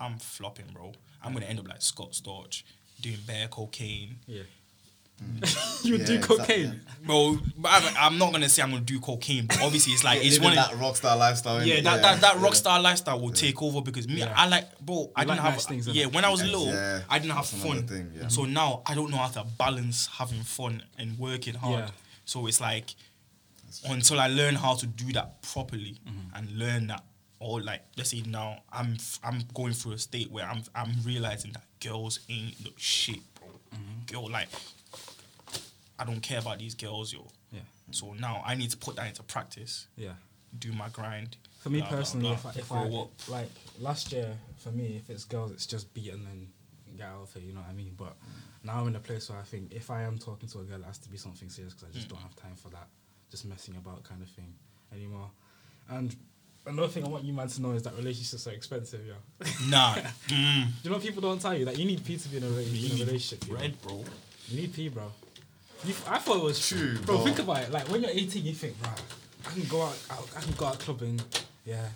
[0.00, 0.92] I'm flopping, bro.
[1.22, 2.62] I'm gonna end up like Scott Storch,
[3.00, 4.16] doing bare cocaine.
[4.26, 4.42] Yeah.
[5.82, 6.80] you Yeah, do exactly, cocaine.
[7.04, 10.24] Bro, but I'm, I'm not gonna say I'm gonna do cocaine, but obviously it's like
[10.24, 11.60] it's one of that rock star lifestyle.
[11.64, 11.84] yeah, innit?
[11.84, 14.32] that, that, that rock star lifestyle will take over because me, Yeah.
[14.36, 16.46] I like, bro, I You didn't like have, nice things, yeah, when I was Yeah,
[16.52, 17.86] little, yeah, I didn't have that's fun.
[17.88, 18.28] thing, yeah.
[18.28, 21.80] So now I don't know how to balance having fun and working hard.
[21.86, 21.90] Yeah.
[22.24, 22.94] So it's like,
[23.88, 26.36] until I learn how to do that properly Mm-hmm.
[26.36, 27.02] and learn that,
[27.40, 31.52] or like, let's say now I'm I'm going through a state where I'm I'm realizing
[31.52, 33.48] that girls ain't the shit, bro.
[33.74, 34.12] Mm-hmm.
[34.12, 34.48] Girl, like,
[35.98, 37.26] I don't care about these girls, yo.
[37.52, 37.60] Yeah.
[37.90, 40.12] So now I need to put that into practice, Yeah.
[40.58, 41.36] do my grind.
[41.60, 43.10] For me blah, blah, personally, blah, if I, if I up.
[43.28, 46.48] like last year, for me, if it's girls, it's just beat and then
[46.96, 47.42] get out of it.
[47.42, 47.94] You know what I mean?
[47.96, 48.14] But
[48.62, 50.80] now I'm in a place where I think if I am talking to a girl,
[50.80, 52.86] it has to be something serious because I just don't have time for that,
[53.30, 54.52] just messing about kind of thing
[54.92, 55.30] anymore.
[55.88, 56.14] And
[56.68, 59.48] another thing I want you man to know is that relationships are expensive, yeah.
[59.68, 62.28] Nah, mm, Do you know what people don't tell you that you need P to
[62.28, 63.48] be in a, in a relationship?
[63.48, 63.68] know?
[63.82, 64.04] bro.
[64.48, 65.10] You need P, bro.
[65.84, 67.16] You, I thought it was True, bro.
[67.16, 67.24] bro.
[67.24, 67.72] Think about it.
[67.72, 68.90] Like when you're 18, you think, bro,
[69.46, 71.20] I can go out, out, I can go out clubbing,
[71.64, 71.86] yeah,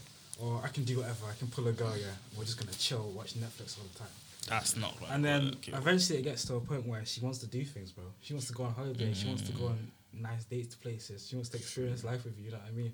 [0.41, 1.27] or I can do whatever.
[1.31, 2.07] I can pull a girl, yeah.
[2.37, 4.09] We're just gonna chill, watch Netflix all the time.
[4.49, 5.11] That's not right.
[5.13, 5.73] And then okay.
[5.73, 8.05] eventually it gets to a point where she wants to do things, bro.
[8.21, 9.13] She wants to go on holiday.
[9.15, 9.79] She wants to go on
[10.13, 11.27] nice dates to places.
[11.29, 12.47] She wants to experience life with you.
[12.47, 12.93] You know what I mean?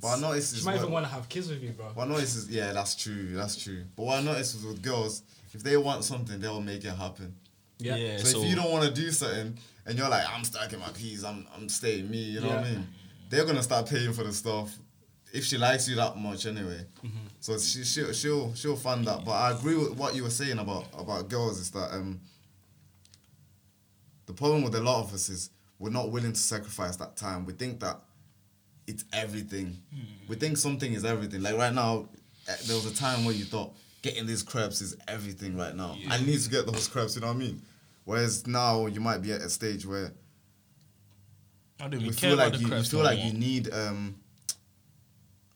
[0.00, 1.86] But I noticed She is might even want to have kids with you, bro.
[1.94, 3.84] What I notice is yeah, that's true, that's true.
[3.96, 5.22] But what I noticed is with girls,
[5.52, 7.34] if they want something, they'll make it happen.
[7.78, 7.96] Yeah.
[7.96, 8.18] Yeah.
[8.18, 10.90] So, so if you don't want to do something and you're like, I'm stacking my
[10.90, 12.86] keys, I'm I'm staying me, you know what I mean?
[13.30, 14.76] They're gonna start paying for the stuff
[15.32, 16.84] if she likes you that much anyway.
[17.04, 17.26] Mm-hmm.
[17.40, 19.24] So she she'll she'll she'll fund that.
[19.24, 22.20] But I agree with what you were saying about about girls is that um
[24.26, 27.46] the problem with a lot of us is we're not willing to sacrifice that time.
[27.46, 28.00] We think that
[28.88, 29.76] it's everything.
[30.28, 31.42] We think something is everything.
[31.42, 32.08] Like right now,
[32.48, 35.96] eh, there was a time where you thought getting these crepes is everything right now.
[36.10, 37.62] I need to get those crepes, you know what I mean?
[38.04, 40.12] Whereas now you might be at a stage where
[41.78, 44.16] I don't even care feel like you, you feel like you need um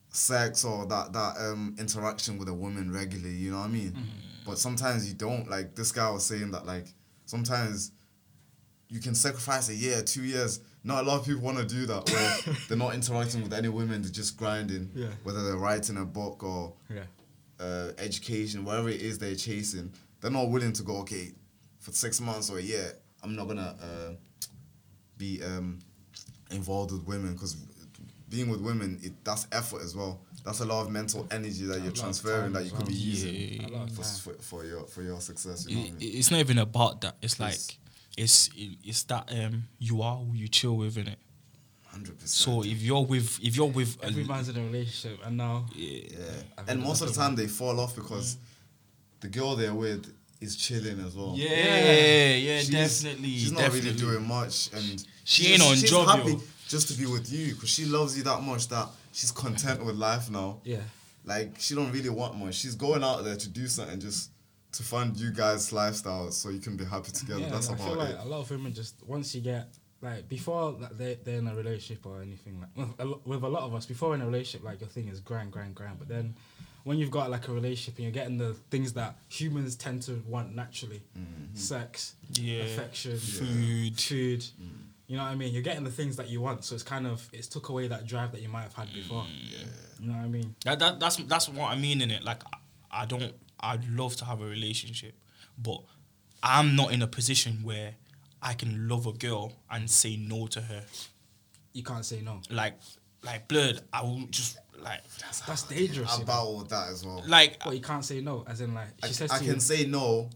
[0.09, 3.91] sex or that that um interaction with a woman regularly, you know what I mean?
[3.91, 4.45] Mm-hmm.
[4.45, 5.49] But sometimes you don't.
[5.49, 6.85] Like this guy was saying that like
[7.25, 7.91] sometimes
[8.89, 10.59] you can sacrifice a year, two years.
[10.85, 13.69] Not a lot of people want to do that where they're not interacting with any
[13.69, 14.91] women, they're just grinding.
[14.93, 15.07] Yeah.
[15.23, 17.03] Whether they're writing a book or Yeah.
[17.59, 21.31] uh, education, whatever it is they're chasing, they're not willing to go, okay,
[21.79, 22.93] for six months or a year,
[23.23, 24.13] I'm not gonna uh,
[25.17, 25.79] be um,
[26.51, 27.55] involved with women because
[28.29, 30.19] being with women, it, that's effort as well.
[30.43, 32.87] That's a lot of mental energy that you're transferring that you could well.
[32.87, 35.65] be using A lot of for, for, for your for your success.
[35.69, 36.17] You know It- what I mean?
[36.17, 37.15] it's not even about that.
[37.21, 37.59] It's like
[38.17, 38.49] It's-
[38.83, 41.15] it's that um you are who you chill with, innit?
[41.87, 42.29] Hundred percent.
[42.29, 45.99] So if you're with if you're with a, man's in a relationship, and now yeah,
[46.11, 48.37] yeah, and most of the time they fall off because
[49.21, 51.33] the girl they're with is chilling as well.
[51.35, 53.29] yeah, yeah, She's- definitely.
[53.37, 53.89] She's not definitely.
[53.91, 54.83] really doing much, and
[55.23, 56.41] She she's ain't on she's job, happy yo.
[56.67, 59.95] just to be with you because she loves you that much that she's content with
[59.95, 60.59] life now.
[60.63, 60.81] yeah.
[61.25, 62.55] Like she don't really want much.
[62.55, 64.29] She's going out there to do something just
[64.73, 67.39] to fund you guys' lifestyle so you can be happy together.
[67.41, 68.17] Yeah, That's I about feel like it.
[68.21, 69.67] a lot of women just once you get
[70.01, 73.43] like before like, they they're in a relationship or anything like well, a lo- with
[73.43, 75.97] a lot of us before in a relationship like your thing is grand grand grand
[75.97, 76.35] but then
[76.83, 80.21] when you've got like a relationship and you're getting the things that humans tend to
[80.27, 81.55] want naturally Mm-hmm.
[81.55, 82.63] sex Yeah.
[82.63, 83.99] affection Food.
[84.01, 84.79] food Mm.
[85.07, 85.53] You know what I mean?
[85.53, 88.07] You're getting the things that you want, so it's kind of it's took away that
[88.07, 89.25] drive that you might have had before.
[89.29, 89.57] Yeah.
[89.99, 90.55] You know what I mean?
[90.65, 92.23] That, that that's that's what I mean in it.
[92.23, 92.41] Like
[92.91, 95.15] I, I don't I'd love to have a relationship,
[95.57, 95.81] but
[96.43, 97.95] I'm not in a position where
[98.41, 100.83] I can love a girl and say no to her.
[101.73, 102.41] You can't say no.
[102.49, 102.75] Like
[103.23, 105.01] like blood, I will just like
[105.47, 106.09] That's dangerous.
[106.11, 106.25] I you know?
[106.25, 107.23] battle with that as well.
[107.27, 109.53] like But you can't say no, as in like I, she says I to can
[109.55, 109.59] you.
[109.61, 110.29] say no,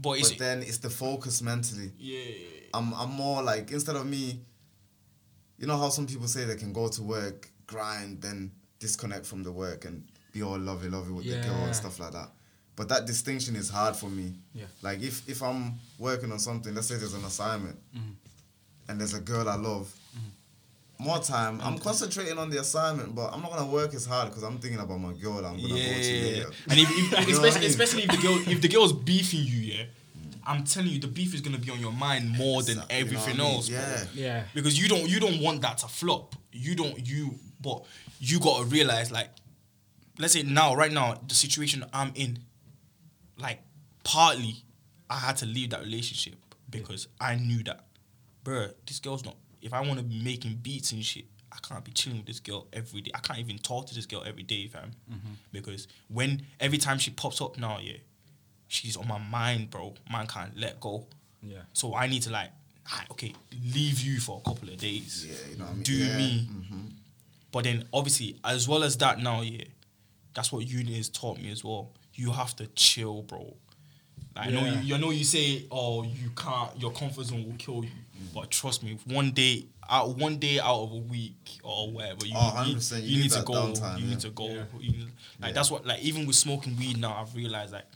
[0.00, 1.90] but but then it's the focus mentally.
[1.98, 2.20] yeah.
[2.72, 4.40] I'm I'm more like instead of me,
[5.58, 9.42] you know how some people say they can go to work, grind, then disconnect from
[9.42, 12.30] the work and be all lovey lovey with the girl and stuff like that.
[12.76, 14.34] But that distinction is hard for me.
[14.54, 14.64] Yeah.
[14.82, 18.14] Like if if I'm working on something, let's say there's an assignment, Mhm.
[18.88, 19.92] and there's a girl I love.
[20.16, 21.04] Mm-hmm.
[21.04, 24.42] More time, I'm concentrating on the assignment, but I'm not gonna work as hard because
[24.42, 26.50] I'm thinking about my girl that I'm gonna go to Yeah, later.
[26.68, 27.70] and if, if, You know I especially, mean?
[27.70, 29.84] especially if the girl if the girl's beefing you, yeah,
[30.46, 33.04] I'm telling you, the beef is gonna be on your mind more than Exactly, you
[33.04, 33.54] know everything I mean?
[33.54, 33.68] else.
[33.68, 33.78] bro.
[33.78, 34.04] Yeah.
[34.14, 34.44] Yeah.
[34.54, 36.34] because you don't you don't want that to flop.
[36.52, 37.84] You don't you but
[38.20, 39.30] you gotta realize like
[40.18, 42.38] let's say now right now the situation I'm in,
[43.38, 43.60] like
[44.04, 44.56] partly
[45.10, 46.34] I had to leave that relationship
[46.70, 47.84] because I knew that,
[48.42, 49.36] bro, this girl's not.
[49.62, 52.40] If I want to be making beats and shit, I can't be chilling with this
[52.40, 53.10] girl every day.
[53.14, 54.90] I can't even talk to this girl every day, fam.
[55.52, 57.98] Because when every time she pops up now, yeah,
[58.68, 59.94] she's on my mind, bro.
[60.10, 61.06] Man can't let go.
[61.42, 61.58] Yeah.
[61.72, 62.50] So I need to like,
[63.12, 63.34] okay,
[63.74, 65.26] leave you for a couple of days.
[65.28, 65.82] Yeah, you know what I mean?
[65.82, 66.48] Do Yeah, me.
[66.50, 66.90] mhm.
[67.52, 69.64] But then obviously, as well as that now, yeah,
[70.34, 71.92] that's what uni has taught me as well.
[72.14, 73.54] You have to chill, bro.
[74.36, 74.80] Like, I know Yeah.
[74.82, 77.90] you, I know you say, oh, you can't, your comfort zone will kill you.
[77.90, 78.34] Mm.
[78.34, 82.32] But trust me, one day out, one day out of a week or whatever, you,
[82.36, 83.52] Oh, you, 100%, you you need need to go.
[83.52, 84.10] downtime, you yeah.
[84.10, 84.46] need to go.
[84.48, 84.64] Yeah.
[84.78, 85.00] Need-
[85.40, 85.52] like Yeah.
[85.52, 87.86] that's what, like even with smoking weed now, I've realized like,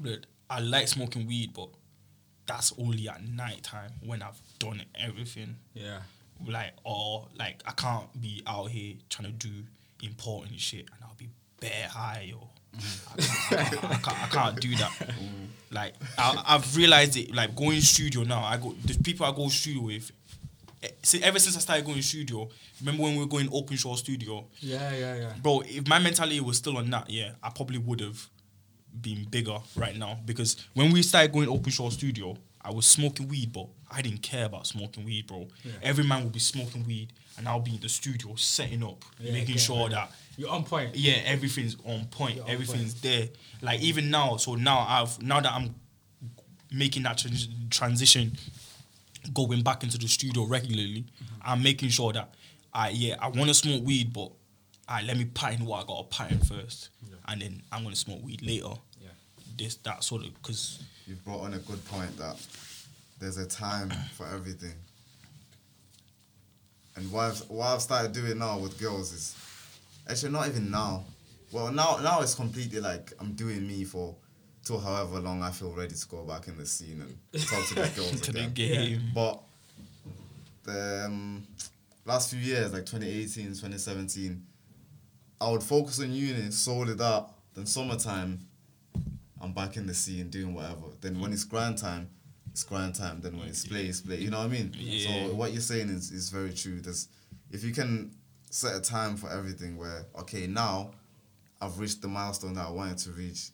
[0.00, 1.68] look, I like smoking weed, but
[2.46, 6.00] that's only at night time when I've done everything Yeah.
[6.46, 9.64] like or like I can't be out here trying to do
[10.02, 11.28] important shit and I'll be
[11.60, 14.92] bare high or I, can't, I, can't, I, can't, I can't do that.
[15.70, 17.34] Like I, I've realized it.
[17.34, 20.10] Like going studio now, I go the people I go studio with.
[20.82, 22.48] eh, See, ever since I started going studio,
[22.80, 25.32] remember when we were going open shore studio, Yeah, yeah, yeah.
[25.42, 25.62] bro?
[25.66, 28.24] If my mentality was still on that, yeah, I probably would have
[29.00, 33.28] been bigger right now because when we started going open shore studio, I was smoking
[33.28, 35.46] weed, but I didn't care about smoking weed, bro.
[35.64, 35.72] Yeah.
[35.82, 39.32] Every man would be smoking weed, and I'll be in the studio setting up, Yeah,
[39.32, 40.94] making sure that You're on point.
[40.96, 43.28] yeah, everything's on point, on everything's there.
[43.62, 45.74] Like even now, so now I've now that I'm
[46.70, 48.32] making that trans- transition,
[49.32, 51.52] going back into the studio regularly, Mm-hmm.
[51.52, 52.34] I'm making sure that
[52.74, 54.30] I yeah I want to smoke weed, but
[54.88, 56.90] I let me pattern what I got to pattern first,
[57.28, 58.74] and then I'm gonna smoke weed later.
[59.00, 59.08] Yeah.
[59.56, 62.36] This that sort of because You've brought on a good point that
[63.20, 64.74] there's a time for everything.
[66.96, 69.36] And what I've, what I've started doing now with girls is
[70.08, 71.04] actually not even now.
[71.52, 74.16] Well, now now it's completely like I'm doing me for
[74.64, 77.74] till however long I feel ready to go back in the scene and talk to
[77.74, 78.88] the girls to the again.
[78.88, 79.02] game.
[79.14, 79.40] But
[80.64, 81.46] the um,
[82.04, 84.42] last few years, like 2018, 2017,
[85.40, 87.28] I would focus on uni, solely that.
[87.54, 88.40] Then summertime,
[89.40, 90.88] I'm back in the scene doing whatever.
[91.00, 92.10] Then when it's grind time,
[92.50, 93.20] it's grind time.
[93.20, 94.16] Then when it's play, it's play.
[94.18, 94.72] You know what I mean?
[94.76, 95.28] Yeah.
[95.28, 96.80] So what you're saying is, is very true.
[96.80, 97.08] There's,
[97.52, 98.10] if you can
[98.50, 100.90] set a time for everything where, okay, now
[101.60, 103.50] I've reached the milestone that I wanted to reach.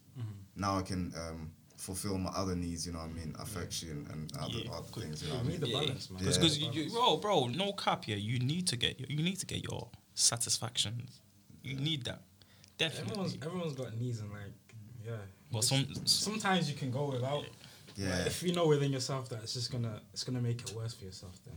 [0.54, 3.34] Now I can um, fulfill my other needs, you know what I mean?
[3.38, 5.70] Affection and other, Yeah, other things, you know what I need mean?
[5.72, 6.18] the balance, man.
[6.18, 6.68] Because, Yeah.
[6.68, 8.18] because you, bro, bro, no cap here.
[8.18, 11.20] You need to get your, you need to get your satisfactions.
[11.62, 12.22] You need that,
[12.78, 13.12] definitely.
[13.12, 14.52] Everyone's everyone's got needs and like
[15.06, 15.12] yeah.
[15.50, 17.44] But some- sometimes you can go without.
[17.96, 18.08] Yeah.
[18.18, 20.94] But if you know within yourself that it's just gonna it's gonna make it worse
[20.94, 21.54] for yourself, then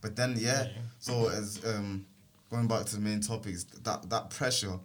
[0.00, 0.64] But then, yeah.
[0.64, 0.68] Yeah.
[0.98, 2.06] So as um,
[2.50, 4.78] going back to the main topics, that that pressure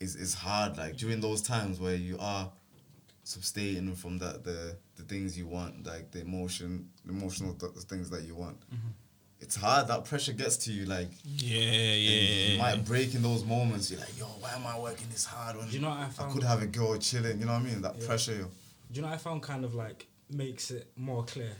[0.00, 0.76] is is hard.
[0.76, 2.50] Like during those times where you are
[3.24, 8.10] substating from that the the things you want, like the emotion, the emotional th- things
[8.10, 8.58] that you want.
[8.60, 8.88] Mm-hmm.
[9.42, 9.88] It's hard.
[9.88, 10.84] That pressure gets to you.
[10.84, 13.90] Like yeah, yeah, you might break in those moments.
[13.90, 15.56] You're like, yo, why am I working this hard?
[15.56, 17.38] When Do you know what I I could have a girl chilling.
[17.40, 17.80] You know what I mean?
[17.80, 18.06] That Yeah.
[18.06, 18.32] pressure.
[18.32, 18.44] Yo.
[18.44, 18.48] Do
[18.92, 21.52] you know what I found kind of like makes it more clear?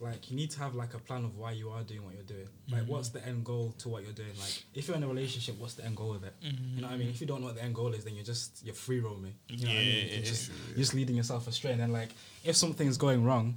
[0.00, 2.22] Like you need to have like a plan of why you are doing what you're
[2.22, 2.48] doing.
[2.70, 2.92] Like Mm-hmm.
[2.92, 4.28] what's the end goal to what you're doing?
[4.40, 6.34] Like if you're in a relationship, what's the end goal of it?
[6.40, 7.08] You know what I mean?
[7.08, 9.34] If you don't know what the end goal is, then you're just you're free roaming.
[9.48, 10.06] You know what I mean?
[10.06, 11.72] Yeah, You're just, you're just leading yourself astray.
[11.72, 12.10] And then like
[12.44, 13.56] if something's going wrong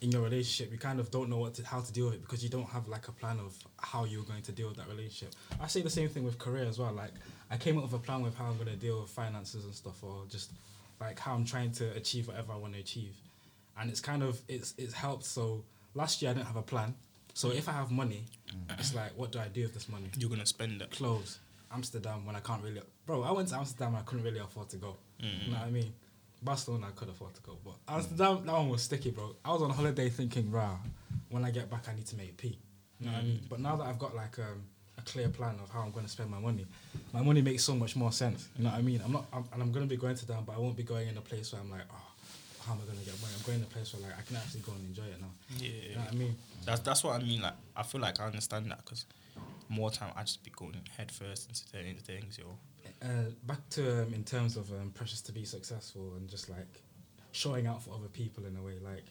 [0.00, 2.20] in your relationship, you kind of don't know what to, how to deal with it
[2.22, 4.88] because you don't have like a plan of how you're going to deal with that
[4.88, 5.34] relationship.
[5.60, 6.92] I say the same thing with career as well.
[6.92, 7.12] Like
[7.50, 9.74] I came up with a plan with how I'm going to deal with finances and
[9.74, 10.52] stuff, or just
[11.00, 13.14] like how I'm trying to achieve whatever I want to achieve.
[13.78, 15.24] And it's kind of it's it's helped.
[15.24, 16.94] So last year I didn't have a plan,
[17.34, 17.56] So mm.
[17.56, 18.78] if I have money, mm.
[18.78, 20.10] it's like, what do I do with this money?
[20.18, 20.90] You're gonna spend it.
[20.90, 21.38] Clothes,
[21.72, 22.82] Amsterdam when I can't really.
[23.06, 23.96] Bro, I went to Amsterdam.
[23.96, 24.96] I couldn't really afford to go.
[25.22, 25.46] Mm-hmm.
[25.46, 25.92] You know what I mean?
[26.42, 29.36] Barcelona, I could afford to go, but Amsterdam, that one was sticky, bro.
[29.44, 30.76] I was on holiday thinking, rah,
[31.28, 32.58] when I get back, I need to make P.
[32.98, 33.40] You know what I mean?
[33.44, 33.48] Mm.
[33.50, 34.62] But now that I've got like um,
[34.96, 36.66] a clear plan of how I'm going to spend my money,
[37.12, 38.48] my money makes so much more sense.
[38.56, 39.02] You know what I mean?
[39.04, 40.82] I'm not, I'm, and I'm going to be going to them, but I won't be
[40.82, 42.09] going in a place where I'm like, oh,
[42.66, 43.34] how am I going to get money?
[43.36, 45.32] I'm going to a place where like I can actually go and enjoy it now.
[45.58, 45.68] Yeah.
[45.68, 46.36] You know what I mean?
[46.64, 47.42] That's that's what I mean.
[47.42, 49.06] Like I feel like I understand that because
[49.68, 52.58] more time I just be going head first into certain things, yo.
[53.02, 56.82] Uh, back to um, in terms of um, pressures to be successful and just like
[57.32, 58.74] showing out for other people in a way.
[58.82, 59.04] Like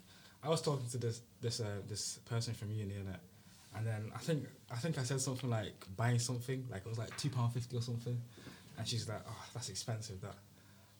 [0.44, 3.16] I was talking to this this uh, this person from uni and
[3.76, 6.98] and then I think I think I said something like buying something like it was
[6.98, 8.20] like two pound fifty or something,
[8.78, 10.36] and she's like, oh, that's expensive that.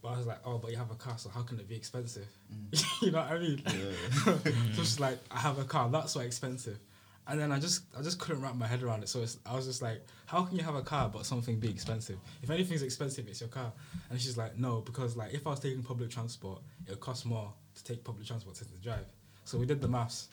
[0.02, 1.76] But I was like, oh, but you have a car, so how can it be
[1.76, 2.28] expensive?
[2.54, 2.86] Mm.
[3.02, 3.62] you know what I mean?
[4.74, 6.80] so it's like I have a car, that's why expensive.
[7.28, 9.10] And then I just I just couldn't wrap my head around it.
[9.10, 11.70] So it's, I was just like, how can you have a car but something be
[11.70, 12.18] expensive?
[12.42, 13.72] If anything's expensive, it's your car.
[14.10, 17.26] And she's like, no, because like if I was taking public transport, it would cost
[17.26, 19.06] more to take public transport than to drive.
[19.46, 20.30] So we did the maths.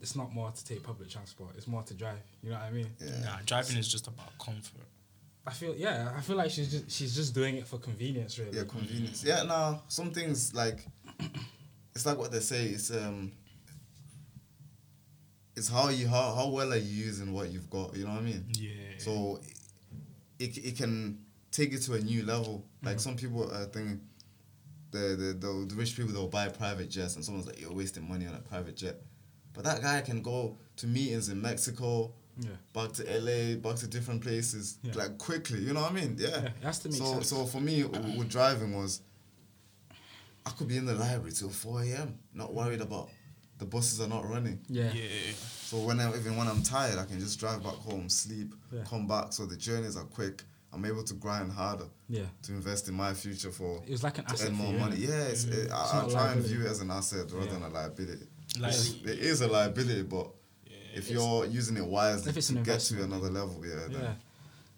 [0.00, 1.50] It's not more to take public transport.
[1.56, 2.20] It's more to drive.
[2.42, 2.90] You know what I mean?
[3.00, 3.24] Yeah.
[3.24, 4.86] Nah, driving is just about comfort.
[5.46, 6.12] I feel yeah.
[6.16, 8.56] I feel like she's just she's just doing it for convenience, really.
[8.56, 9.24] Yeah, convenience.
[9.24, 10.86] Yeah, no, some things like
[11.94, 12.66] it's like what they say.
[12.66, 13.32] It's um,
[15.56, 17.96] it's how you how how well are you using what you've got.
[17.96, 18.44] You know what I mean?
[18.52, 18.70] Yeah.
[18.98, 19.40] So
[20.38, 21.18] it it can
[21.50, 22.64] take it to a new level.
[22.82, 24.00] Like some people, I think
[24.90, 28.08] the, the the the rich people they'll buy private jets, and someone's like, "You're wasting
[28.08, 29.00] money on a private jet,"
[29.52, 32.12] but that guy can go to meetings in Mexico.
[32.40, 32.50] Yeah.
[32.72, 34.92] Back to LA, back to different places, Yeah.
[34.94, 35.60] like quickly.
[35.60, 36.16] You know what I mean?
[36.18, 36.28] Yeah.
[36.28, 37.28] Yeah, it has to make so, sense.
[37.28, 39.00] so for me, w- with driving was,
[40.46, 42.18] I could be in the library till four a.m.
[42.32, 43.10] Not worried about
[43.58, 44.60] the buses are not running.
[44.68, 44.92] Yeah.
[44.92, 45.02] Yeah.
[45.36, 48.84] So when I, even when I'm tired, I can just drive back home, sleep, Yeah.
[48.84, 49.32] come back.
[49.32, 50.44] So the journeys are quick.
[50.72, 52.26] I'm able to grind harder Yeah.
[52.42, 54.96] to invest in my future for It was like an asset earn more you, money.
[54.96, 55.08] innit?
[55.08, 55.32] Yeah, mm-hmm.
[55.32, 57.46] it's, it, It's I, not I a try and view it as an asset rather
[57.46, 57.52] Yeah.
[57.52, 58.26] than a liability.
[58.60, 60.30] Like- it is a liability, but
[60.94, 63.90] if you're using it wisely If it's to an get to another level, yeah, then
[63.92, 64.12] Yeah.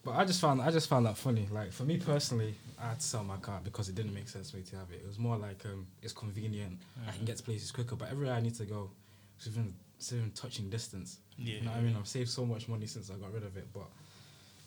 [0.03, 1.47] But I just found I just found that funny.
[1.51, 4.51] Like for me personally, I had to sell my car because it didn't make sense
[4.51, 5.03] for me to have it.
[5.05, 6.79] It was more like um, it's convenient.
[7.07, 7.97] I can get to places quicker.
[7.97, 8.91] But everywhere I need to go,
[9.37, 11.19] it's within, it's within touching distance.
[11.37, 11.97] You know what I mean?
[11.99, 13.67] I've saved so much money since I got rid of it.
[13.75, 13.89] But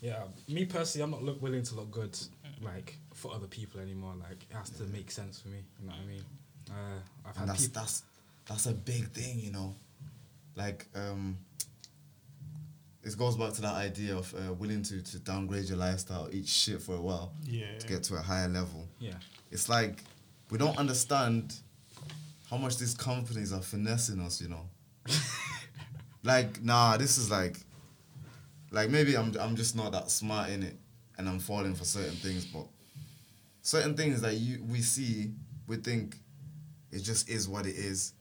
[0.01, 2.15] yeah, me personally, I'm not look willing to look good
[2.61, 4.13] like for other people anymore.
[4.19, 5.63] Like it has to make sense for me.
[5.79, 6.23] You know what I mean?
[6.69, 7.81] Uh, I've and had that's people.
[7.81, 8.03] that's
[8.47, 9.75] that's a big thing, you know.
[10.55, 11.37] Like um,
[13.03, 16.47] it goes back to that idea of uh, willing to to downgrade your lifestyle, eat
[16.47, 17.77] shit for a while Yeah.
[17.79, 18.87] to get to a higher level.
[18.99, 19.15] Yeah.
[19.51, 20.03] It's like
[20.49, 21.55] we don't understand
[22.49, 24.69] how much these companies are finessing us, you know.
[26.23, 27.57] like, nah, this is like,
[28.71, 30.77] like maybe I'm I'm just not that smart in it,
[31.17, 32.65] and I'm falling for certain things, but
[33.61, 35.33] certain things that you we see,
[35.67, 36.17] we think
[36.91, 38.13] it just is what it is.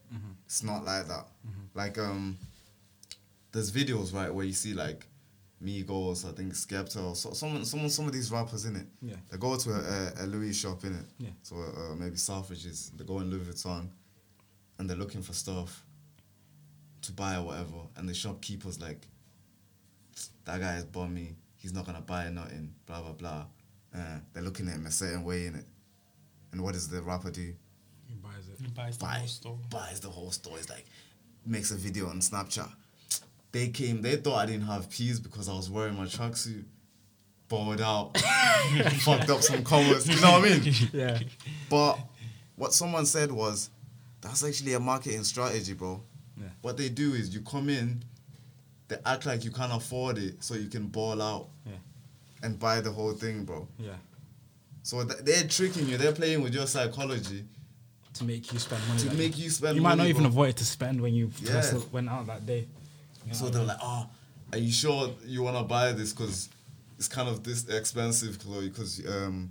[0.45, 1.25] It's not like that.
[1.73, 2.37] Like um,
[3.51, 5.07] there's videos right where you see like
[5.63, 8.87] Migos, I think Skepta, or so, someone, someone, some of these rappers in it.
[9.01, 9.15] Yeah.
[9.31, 11.05] They go to a, a, a Louis shop in it.
[11.17, 11.29] Yeah.
[11.41, 12.91] So uh, maybe Selfridges.
[12.97, 13.87] They go in Louis Vuitton,
[14.77, 15.83] and they're looking for stuff
[17.01, 19.07] to buy or whatever, and the shopkeeper's like,
[20.45, 21.35] "That guy is bummy.
[21.55, 23.45] He's not gonna buy nothing." Blah blah blah.
[23.95, 25.65] Uh, they're looking at him a certain way in it,
[26.51, 27.53] and what does the rapper do?
[28.65, 28.99] He buys it.
[28.99, 29.57] He buys the Buy, whole store.
[29.69, 30.57] buys the whole store.
[30.57, 30.85] He's like,
[31.45, 32.69] makes a video on Snapchat.
[33.51, 34.01] They came.
[34.01, 36.63] They thought I didn't have peas because I was wearing my tracksuit,
[37.49, 38.17] bowed out,
[39.01, 40.07] fucked up some covers.
[40.09, 40.73] You know what I mean?
[40.93, 41.19] Yeah.
[41.69, 41.99] But
[42.55, 43.69] what someone said was,
[44.21, 46.01] that's actually a marketing strategy, bro.
[46.37, 46.47] Yeah.
[46.61, 48.03] What they do is you come in,
[48.87, 51.73] they act like you can't afford it, so you can ball out Yeah.
[52.41, 53.67] and buy the whole thing, bro.
[53.77, 53.91] Yeah.
[54.81, 55.97] So th- they're tricking you.
[55.97, 57.45] They're playing with your psychology
[58.15, 58.99] To make you spend money.
[59.01, 59.75] to that make you spend.
[59.75, 60.29] you might not even bro.
[60.29, 61.61] have wanted to spend when you Yeah.
[61.61, 62.67] first went out that day.
[63.27, 63.67] You So they're mean?
[63.69, 64.07] like, oh,
[64.51, 66.13] are you sure you want to buy this?
[66.13, 66.49] Because
[66.99, 69.49] it's kind of this expensive, Chloe, because um,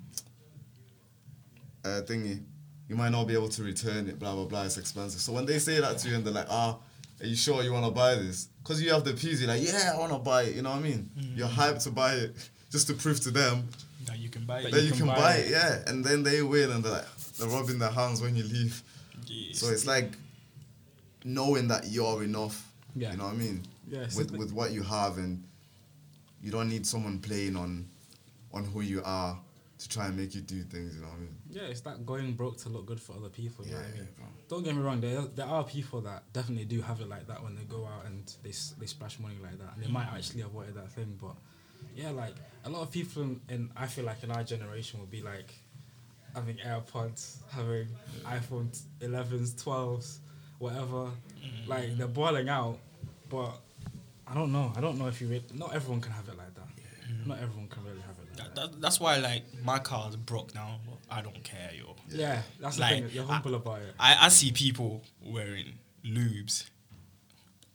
[1.84, 2.42] uh, thingy,
[2.88, 5.20] you might not be able to return it, blah, blah, blah, it's expensive.
[5.20, 6.78] So when they say that to you and they're like, ah,
[7.20, 8.48] are you sure you want to buy this?
[8.62, 10.70] Because you have the peas, you're like, yeah, I want to buy it, you know
[10.70, 11.10] what I mean?
[11.34, 12.36] You're hyped to buy it
[12.70, 13.68] just to prove to them
[14.06, 14.70] That you can buy it.
[14.70, 15.50] that you, can, buy, it.
[15.50, 15.82] yeah.
[15.86, 17.06] And then they win and they're like,
[17.48, 18.82] they're rubbing their hands when you leave.
[19.26, 19.58] Yes.
[19.58, 20.12] So it's like
[21.24, 22.70] knowing that you're enough.
[22.94, 23.12] Yeah.
[23.12, 23.62] You know what I mean?
[23.88, 25.42] Yeah, With like- with what you have and
[26.42, 27.86] you don't need someone playing on
[28.52, 29.38] on who you are
[29.78, 30.94] to try and make you do things.
[30.94, 31.36] You know what I mean?
[31.50, 33.64] Yeah, it's that going broke to look good for other people.
[33.64, 34.08] You know what I mean?
[34.16, 34.26] bro.
[34.48, 35.00] Don't get me wrong.
[35.00, 38.04] There there are people that definitely do have it like that when they go out
[38.06, 41.18] and they they splash money like that, and they might actually avoid that thing.
[41.20, 41.36] But
[41.96, 42.34] yeah, like
[42.64, 45.52] a lot of people in, in I feel like in our generation will be like
[46.34, 47.88] having AirPods, having
[48.24, 48.68] iPhone
[49.00, 50.18] 11s, 12s,
[50.58, 51.10] whatever.
[51.44, 51.68] Mm.
[51.68, 52.78] Like they're balling out,
[53.28, 53.50] but
[54.26, 54.72] I don't know.
[54.76, 56.62] I don't know if you really, not everyone can have it like that.
[57.26, 58.70] Not everyone can really have it like That, that.
[58.72, 60.78] that, that's why like my car's broke now.
[61.10, 61.94] I don't care, yo.
[62.08, 63.08] Yeah, that's the Like, thing.
[63.12, 63.94] You're humble about it.
[64.00, 65.74] I, I see people wearing
[66.04, 66.70] Loubs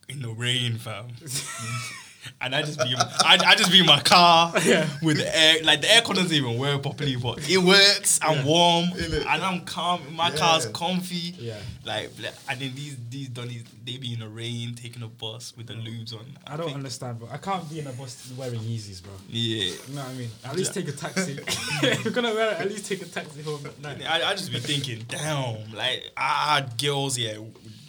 [0.10, 1.10] in the rain, fam.
[2.42, 4.88] and I just be I, I just be in my car Yeah.
[5.02, 8.20] with the air like the aircon doesn't even work properly, but it works.
[8.22, 10.02] I'm warm and I'm calm.
[10.16, 10.36] My Yeah.
[10.38, 11.34] car's comfy.
[11.40, 11.56] Yeah.
[11.86, 12.12] Like
[12.50, 15.74] and then these these donnies they be in the rain taking a bus with the
[15.76, 16.26] Loubs on.
[16.46, 17.30] I don't think- understand, bro.
[17.32, 19.14] I can't be in a bus wearing Yeezys, bro.
[19.30, 19.64] Yeah.
[19.64, 20.30] You know what I mean?
[20.44, 20.82] At least Yeah.
[20.84, 21.40] take a taxi.
[21.88, 24.02] if you're gonna wear it, at least take a taxi home at night.
[24.08, 27.38] I, I just be thinking, damn, like ah, girls, yeah,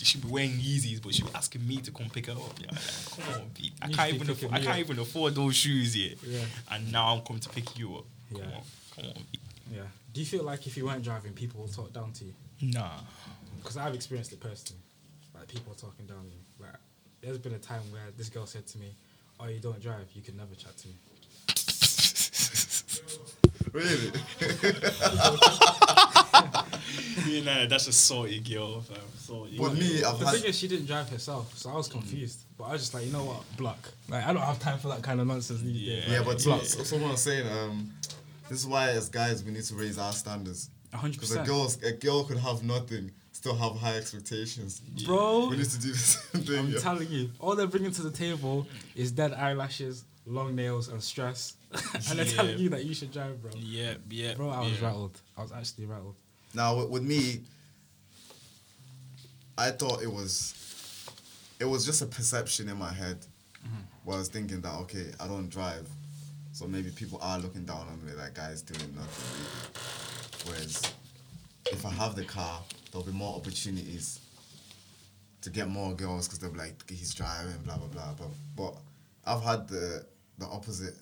[0.06, 2.58] she be wearing Yeezys, but she be asking me to come pick her up.
[2.60, 3.72] Yeah, like, come on, B.
[3.82, 4.78] I can't even, afford, I can't up.
[4.78, 6.16] even afford those shoes yet.
[6.22, 6.44] Yeah.
[6.70, 8.04] And now I'm coming to pick you up.
[8.32, 8.56] Come Yeah.
[8.56, 8.62] on,
[8.94, 9.38] come on, B.
[9.74, 9.82] Yeah.
[10.12, 12.32] Do you feel like if you weren't driving, people will talk down to you?
[12.62, 13.00] Nah.
[13.58, 14.82] Because I've experienced it personally.
[15.34, 16.42] Like people talking down to you.
[16.58, 16.74] Like
[17.20, 18.94] there's been a time where this girl said to me,
[19.38, 20.08] "Oh, you don't drive.
[20.14, 20.94] You can never chat to me."
[23.72, 24.10] Really?
[27.38, 28.98] you know, that's a salty girl, fam.
[29.16, 29.58] Salty.
[29.58, 30.34] With me, I've The had.
[30.36, 32.40] thing is, she didn't drive herself, so I was confused.
[32.56, 33.78] But I was just like, you know what, block.
[34.08, 36.04] Like I don't have time for that kind of nonsense these days.
[36.08, 36.14] Yeah.
[36.18, 36.62] Yeah, but block.
[36.64, 37.92] so, someone was saying, um,
[38.48, 40.70] this is why as guys we need to raise our standards.
[40.92, 44.80] A hundred Because a girl, a girl could have nothing, still have high expectations.
[45.06, 46.58] Bro, We need to do the same thing.
[46.58, 46.78] I'm yeah.
[46.80, 48.66] telling you, all they're bringing to the table
[48.96, 51.56] is dead eyelashes, long nails, and stress.
[51.72, 53.50] and they're telling you that you should drive, bro.
[53.56, 54.34] Yeah, yeah.
[54.34, 54.86] Bro, I was yeah.
[54.86, 55.20] rattled.
[55.36, 56.16] I was actually rattled.
[56.54, 57.40] Now with, me,
[59.56, 60.54] I thought it was,
[61.60, 63.18] it was just a perception in my head,
[64.04, 65.88] where I was thinking that okay, I don't drive,
[66.52, 70.50] so maybe people are looking down on me like guys doing nothing.
[70.50, 70.92] Whereas,
[71.66, 74.20] if I have the car, there'll be more opportunities
[75.42, 78.14] to get more girls because they'll be like he's driving, blah blah blah.
[78.18, 78.74] But but
[79.26, 80.06] I've had the
[80.38, 80.94] the opposite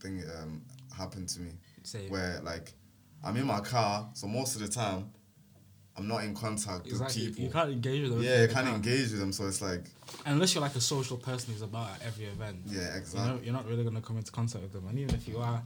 [0.00, 0.62] thing um,
[0.96, 2.10] happen to me, Same.
[2.10, 2.72] where like
[3.22, 5.10] I'm in my car, so most of the time
[5.96, 7.26] I'm not in contact Exactly.
[7.26, 7.44] with people.
[7.44, 8.22] You can't engage with them.
[8.22, 9.84] yeah, you can't engage with them, so it's like
[10.26, 12.58] Unless you're like a social person who's about at every event.
[12.66, 13.44] yeah, You know, exactly.
[13.44, 14.86] you're not really gonna come into contact with them.
[14.88, 15.62] And even if you are,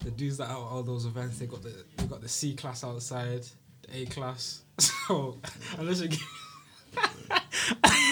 [0.00, 2.54] the dudes that are at all those events, they got the they got the C
[2.54, 3.42] class outside,
[3.82, 4.62] the A class.
[5.08, 5.38] So
[5.78, 6.08] unless you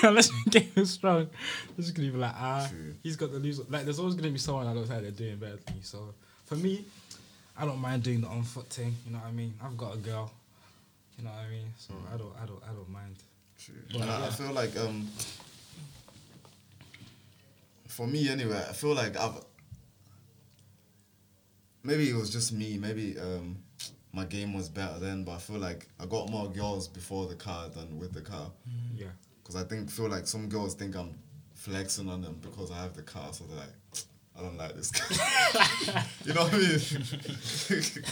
[0.03, 1.29] unless your game is strong,
[1.77, 2.95] they're just gonna be like, ah, True.
[3.03, 3.63] he's got the loser.
[3.69, 5.83] Like, there's always gonna be someone that looks like they're doing better than you.
[5.83, 6.85] So for me,
[7.59, 8.95] I don't mind doing the on foot thing.
[9.07, 9.55] You know what I mean?
[9.63, 10.31] I've got a girl.
[11.19, 11.73] You know what I mean?
[11.79, 13.17] So I don't, I don't, I don't mind.
[13.59, 13.75] True.
[13.91, 15.09] But, and I, I feel like um
[17.89, 19.41] for me anyway, I feel like I've
[21.83, 23.57] maybe it was just me, maybe um
[24.13, 27.35] my game was better then, but I feel like I got more girls before the
[27.35, 28.51] car than with the car.
[28.95, 29.09] Yeah.
[29.43, 31.15] Because I think feel like some girls think I'm
[31.55, 33.75] flexing on them because I have the car, so they're like,
[34.39, 36.05] I don't like this guy.
[36.25, 36.79] you know what I mean?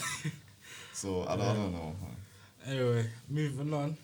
[0.93, 1.95] so I don't, I don't know.
[2.67, 3.97] Anyway, moving on.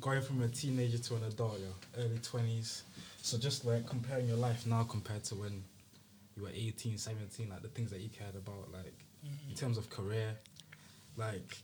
[0.00, 2.82] Going from a teenager to an adult, yo, early 20s.
[3.22, 5.64] So just like comparing your life now compared to when
[6.36, 8.94] you were 18, 17, like the things that you cared about, like
[9.24, 9.54] in mm-hmm.
[9.54, 10.36] terms of career.
[11.16, 11.58] Like,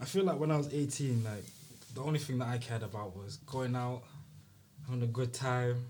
[0.00, 1.44] I feel like when I was 18, like
[1.94, 4.02] the only thing that I cared about was going out,
[4.86, 5.84] having a good time,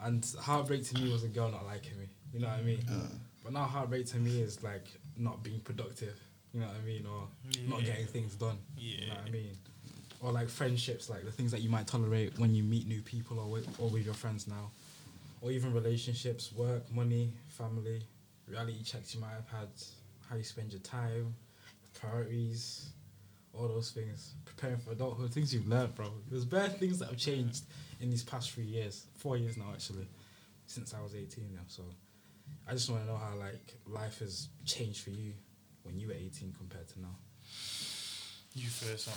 [0.00, 2.06] and heartbreak to me was a girl not liking me.
[2.32, 2.80] You know what I mean?
[2.88, 3.08] Uh.
[3.42, 4.84] But now heartbreak to me is like
[5.16, 6.18] not being productive.
[6.52, 7.06] You know what I mean?
[7.06, 7.28] Or
[7.68, 8.58] not getting things done.
[8.76, 9.14] You know Yeah.
[9.18, 9.58] what I mean?
[10.20, 13.38] Or like friendships, like the things that you might tolerate when you meet new people
[13.38, 14.70] or with, or with your friends now.
[15.40, 18.02] Or even relationships, work, money, family,
[18.46, 19.68] reality checks you might have had,
[20.28, 21.34] how you spend your time,
[21.98, 22.90] priorities,
[23.54, 24.34] all those things.
[24.44, 26.10] Preparing for adulthood, things you've learned, bro.
[26.30, 27.64] There's bad things that have changed
[28.00, 30.06] in these past three years, four years now actually,
[30.66, 31.60] since I was 18 now.
[31.68, 31.82] So
[32.68, 35.32] I just want to know how like life has changed for you
[35.82, 37.16] when you were 18 compared to now.
[38.54, 39.14] You first, um.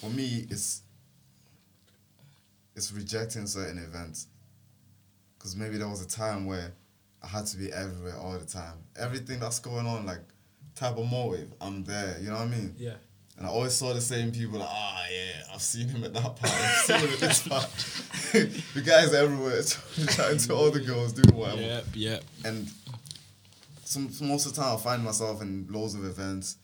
[0.00, 0.82] For me, it's
[2.74, 4.28] it's rejecting certain events.
[5.38, 6.72] Because maybe there was a time where
[7.22, 8.78] I had to be everywhere all the time.
[8.98, 10.20] Everything that's going on, like
[10.74, 12.18] type of motive, I'm there.
[12.20, 12.74] You know what I mean?
[12.76, 12.94] Yeah.
[13.36, 16.36] And I always saw the same people like, ah, yeah, I've seen him at that
[16.36, 18.62] party, I've seen him at this party.
[18.74, 19.62] the guys everywhere,
[20.10, 21.60] chatting to all the girls, doing whatever.
[21.60, 22.24] Yep, yep.
[22.44, 22.70] And
[23.84, 26.56] some, most of the time, I find myself in loads of events,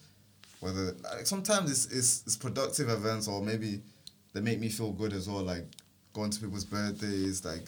[0.60, 3.82] Whether like sometimes it's, it's it's productive events or maybe
[4.32, 5.66] they make me feel good as well, like
[6.14, 7.64] going to people's birthdays, like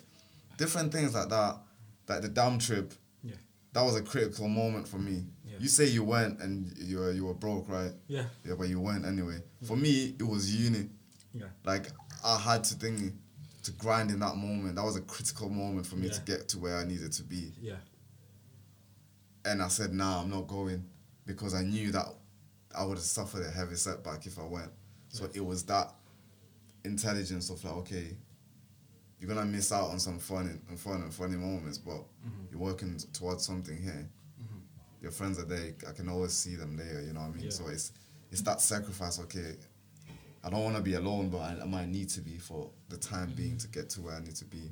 [0.57, 1.57] different things like that.
[2.09, 2.93] Like the damn trip.
[3.75, 5.25] That was a critical moment for me.
[5.45, 5.57] Yeah.
[5.59, 7.93] You say you went and you were you were broke, right?
[8.09, 8.25] Yeah.
[8.45, 9.39] Yeah, but you went anyway.
[9.63, 9.67] Mm.
[9.67, 10.89] For me, it was uni.
[11.35, 11.47] Yeah.
[11.65, 11.89] Like
[12.25, 13.13] I had to think
[13.65, 14.77] to grind in that moment.
[14.77, 17.53] That was a critical moment for me to get to where I needed to be.
[17.61, 17.77] Yeah.
[19.45, 20.85] And I said, nah, I'm not going
[21.27, 22.07] because I knew that
[22.77, 24.71] I would have suffered a heavy setback if I went.
[25.09, 25.93] So it was that
[26.85, 28.17] intelligence of like, okay,
[29.21, 32.47] you're gonna miss out on some fun and fun and funny moments, but mm-hmm.
[32.51, 34.09] you're working towards something here.
[34.43, 34.59] Mm-hmm.
[35.03, 35.75] Your friends are there.
[35.89, 37.03] I can always see them there.
[37.03, 37.45] You know what I mean?
[37.45, 37.51] Yeah.
[37.51, 37.93] So it's
[38.31, 39.21] it's that sacrifice.
[39.21, 39.55] Okay,
[40.43, 42.97] I don't want to be alone, but I, I might need to be for the
[42.97, 43.37] time mm-hmm.
[43.37, 44.71] being to get to where I need to be.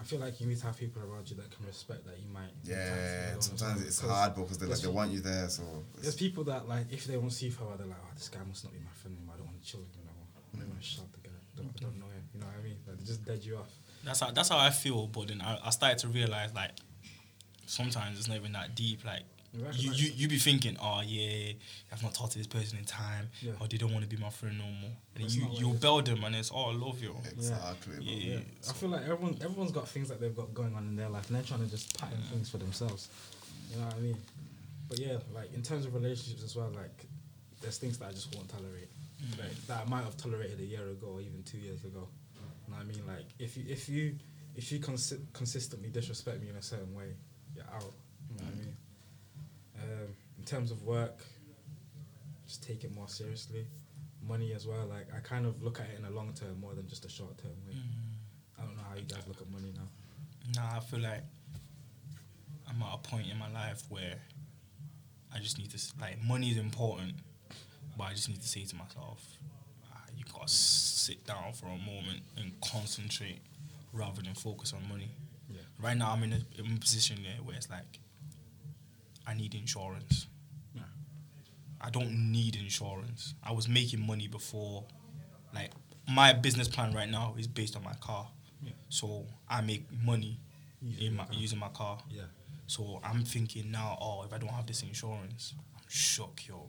[0.00, 2.28] I feel like you need to have people around you that can respect that you
[2.30, 2.54] might.
[2.62, 5.48] sometimes Yeah, sometimes it's hard because they like they want you there.
[5.48, 5.62] So
[6.00, 8.28] There's people that like if they see you for a while, they're like, oh, this
[8.28, 9.34] guy must not be my friend anymore.
[9.34, 10.28] I don't want to chill with him anymore.
[10.54, 11.34] I don't want to shout the guy.
[11.34, 12.17] I don't, I don't know him.
[12.38, 12.76] You know what I mean?
[12.86, 13.70] Like they just dead you off.
[14.04, 15.06] That's how that's how I feel.
[15.08, 16.70] But then I, I started to realize like
[17.66, 19.04] sometimes it's not even that deep.
[19.04, 19.22] Like
[19.52, 21.52] You you, you you be thinking, oh yeah,
[21.92, 23.52] I've not talked to this person in time, Yeah.
[23.60, 24.92] or they don't want to be my friend no more.
[25.16, 25.80] And That's you you it is.
[25.80, 27.16] build them, and it's oh I love you.
[27.24, 27.94] exactly.
[27.96, 28.02] bro.
[28.04, 28.34] Yeah.
[28.34, 31.08] Yeah, I feel like everyone everyone's got things that they've got going on in their
[31.08, 33.08] life, and they're trying to just pattern things for themselves.
[33.70, 34.16] You know what I mean?
[34.88, 37.04] But yeah, like in terms of relationships as well, like
[37.60, 38.88] there's things that I just won't tolerate,
[39.20, 39.38] mm.
[39.38, 42.08] like, that I might have tolerated a year ago or even two years ago.
[42.68, 43.06] You know what I mean?
[43.06, 44.16] Like if you if you
[44.54, 47.14] if you consi- consistently disrespect me in a certain way,
[47.54, 47.92] you're out.
[48.30, 48.76] You know what I mean?
[49.82, 50.08] Um,
[50.38, 51.24] in terms of work,
[52.46, 53.66] just take it more seriously.
[54.26, 56.74] Money as well, like I kind of look at it in a long term more
[56.74, 57.74] than just a short term way.
[58.58, 60.60] I don't know how you guys look at money now.
[60.60, 61.22] Nah, I feel like
[62.68, 64.16] I'm at a point in my life where
[65.34, 67.14] I just need to like money is important,
[67.96, 69.24] but I just need to say to myself,
[70.18, 73.38] you gotta sit down for a moment and concentrate
[73.92, 75.10] rather than focus on money.
[75.50, 75.60] Yeah.
[75.80, 78.00] Right now, I'm in a, in a position there where it's like
[79.26, 80.26] I need insurance.
[80.74, 80.82] Yeah.
[81.80, 83.34] I don't need insurance.
[83.42, 84.84] I was making money before,
[85.54, 85.70] like
[86.08, 88.26] my business plan right now is based on my car.
[88.62, 88.72] Yeah.
[88.88, 90.40] So I make money
[90.82, 91.34] Using in my car.
[91.34, 91.98] using my car.
[92.10, 92.22] Yeah.
[92.66, 96.66] So I'm thinking now, oh, if I don't have this insurance, I'm shook, yo.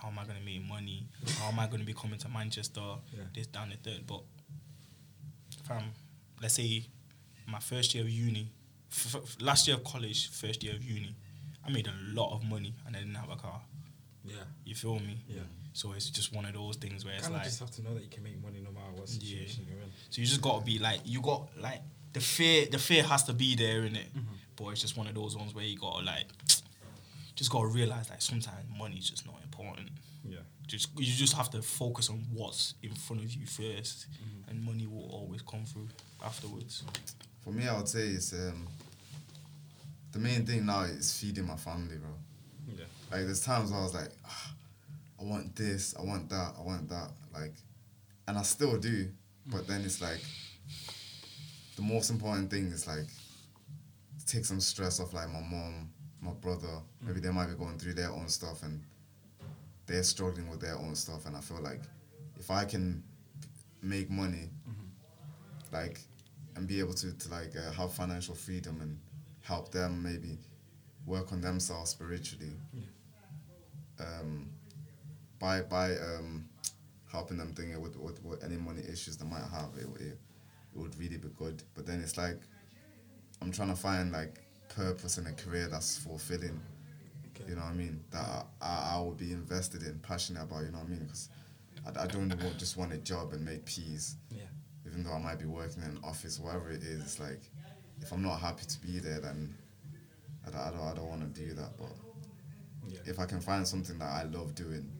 [0.00, 1.06] How am I gonna make money?
[1.38, 2.80] How am I gonna be coming to Manchester?
[3.12, 3.22] Yeah.
[3.34, 4.06] This, down, the third.
[4.06, 4.22] But
[5.66, 5.82] fam,
[6.40, 6.86] let's say
[7.46, 8.52] my first year of uni,
[8.92, 11.14] f- f- last year of college, first year of uni,
[11.66, 13.60] I made a lot of money and I didn't have a car.
[14.24, 14.34] Yeah.
[14.64, 15.18] You feel me?
[15.28, 15.40] Yeah.
[15.72, 17.44] So it's just one of those things where it's like.
[17.44, 19.38] You just have to know that you can make money no matter what Yeah.
[19.38, 19.90] situation you're in.
[20.10, 21.80] so you just gotta be like, you got like
[22.12, 22.66] the fear.
[22.70, 24.34] The fear has to be there in it, mm-hmm.
[24.56, 26.26] but it's just one of those ones where you gotta like,
[27.36, 29.90] just gotta realize that sometimes money's just not important.
[30.24, 30.38] Yeah.
[30.66, 34.06] Just you just have to focus on what's in front of you 1st
[34.48, 35.88] and money will always come through
[36.24, 36.82] afterwards.
[37.44, 38.66] For me, I would say it's um,
[40.12, 42.10] the main thing now is feeding my family, bro.
[42.76, 42.84] Yeah.
[43.12, 44.54] Like there's times where I was like, ah,
[45.20, 47.54] I want this, I want that, I want that, like,
[48.26, 49.08] and I still do,
[49.46, 50.20] but then it's like
[51.76, 53.06] the most important thing is like
[54.26, 55.90] take some stress off like my mom,
[56.26, 56.80] my brother.
[57.00, 58.82] Maybe they might be going through their own stuff and
[59.86, 61.80] they're struggling with their own stuff, and I feel like
[62.38, 63.04] if I can
[63.82, 64.50] make money,
[65.72, 66.00] like,
[66.56, 68.98] and be able to to like uh, have financial freedom and
[69.42, 70.38] help them maybe
[71.06, 72.52] work on themselves spiritually
[74.00, 74.50] um,
[75.38, 76.48] by by um,
[77.12, 80.18] helping them think with, with, with any money issues they might have, it, it,
[80.74, 81.62] it would really be good.
[81.74, 82.40] But then it's like
[83.40, 84.40] I'm trying to find like
[84.76, 86.60] purpose in a career that's fulfilling.
[87.34, 87.50] Okay.
[87.50, 88.04] You know what I mean?
[88.10, 90.64] That I, I, would be invested in, passionate about.
[90.64, 91.00] You know what I mean?
[91.04, 91.30] Because
[91.86, 94.16] I, I don't just want a job and make peas.
[94.30, 94.42] Yeah.
[94.86, 97.40] Even though I might be working in an office, whatever it is, it's like
[98.00, 99.54] if I'm not happy to be there, then
[100.46, 101.76] I don't, I don't, I don't want to do that.
[101.76, 101.92] But
[102.88, 103.00] Yeah.
[103.06, 104.90] if I can find something that I love doing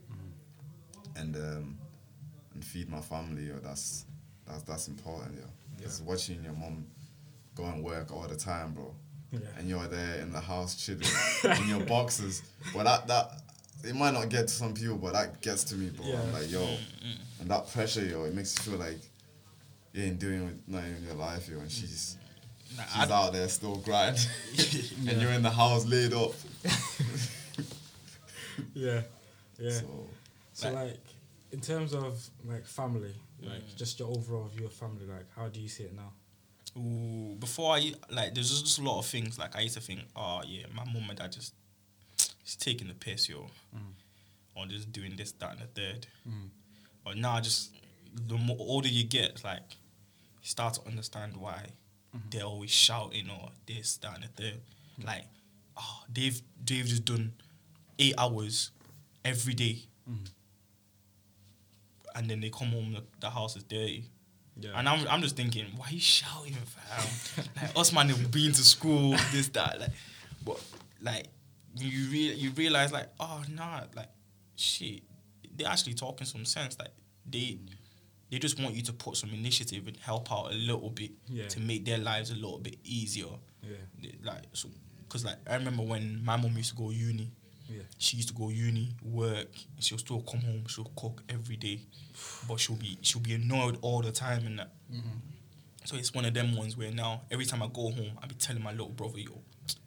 [1.15, 1.77] and um,
[2.53, 4.05] and feed my family, that's
[4.47, 5.45] that's that's important, yo.
[5.77, 6.07] Because Yeah.
[6.07, 6.87] watching your mom
[7.55, 8.93] go and work all the time, bro,
[9.31, 9.39] Yeah.
[9.57, 11.03] and you're there in the house chilling
[11.61, 13.31] in your boxes, but that that
[13.83, 16.05] it might not get to some people, but that gets to me, bro.
[16.05, 16.65] I'm like, yo,
[17.41, 18.97] and that pressure, yo, it makes you feel like
[19.93, 22.17] you ain't doing with nothing in your life, yo, and she's.
[22.75, 24.21] Nah, She's I- out there still grinding,
[24.53, 24.81] Yeah.
[25.11, 26.31] and you're in the house laid up.
[28.73, 29.01] Yeah.
[29.59, 29.71] Yeah.
[29.71, 30.07] So
[30.53, 30.99] So like,
[31.51, 33.75] in terms of like family, like Mm.
[33.75, 36.11] just your overall view of family, like how do you see it now?
[36.77, 39.39] Ooh, before I like, there's just, just a lot of things.
[39.39, 41.53] Like I used to think, oh yeah, my mum and dad just,
[42.43, 43.49] she's taking the piss, yo.
[43.75, 43.93] Mm.
[44.55, 46.07] or just doing this, that, and the third.
[46.27, 46.49] Mm.
[47.03, 47.71] But now, just
[48.13, 49.61] the more older you get, like
[50.41, 51.67] you start to understand why
[52.15, 52.29] mm-hmm.
[52.29, 54.59] they're always shouting or this, that, and the third.
[55.03, 55.25] Like,
[55.77, 57.33] oh, they've they've just done
[57.97, 58.71] eight hours
[59.23, 60.25] every day, mm-hmm.
[62.15, 64.09] and then they come home, the, the house is dirty.
[64.59, 64.71] Yeah.
[64.75, 67.45] And I'm, I'm just thinking, why are you shouting, fam?
[67.61, 69.89] like us man have been to school, this, that, like,
[70.45, 70.61] but
[71.01, 71.27] like
[71.75, 74.09] you re- you realize like, oh nah, like
[74.55, 75.03] shit,
[75.55, 76.77] they're actually talking some sense.
[76.79, 76.89] Like
[77.29, 77.59] they
[78.31, 81.47] they just want you to put some initiative and help out a little bit Yeah.
[81.49, 83.27] to make their lives a little bit easier.
[83.63, 83.75] Yeah.
[84.01, 84.69] They- Like so,
[85.07, 87.31] cause like I remember when my mom used to go uni.
[87.69, 87.81] Yeah.
[87.97, 90.63] She used to go uni, work, and she'll still come home.
[90.67, 91.81] She'll cook every day,
[92.47, 94.71] but she'll be she'll be annoyed all the time and that.
[94.91, 95.17] Mm-hmm.
[95.85, 98.35] So it's one of them ones where now every time I go home, I be
[98.35, 99.41] telling my little brother, "Yo,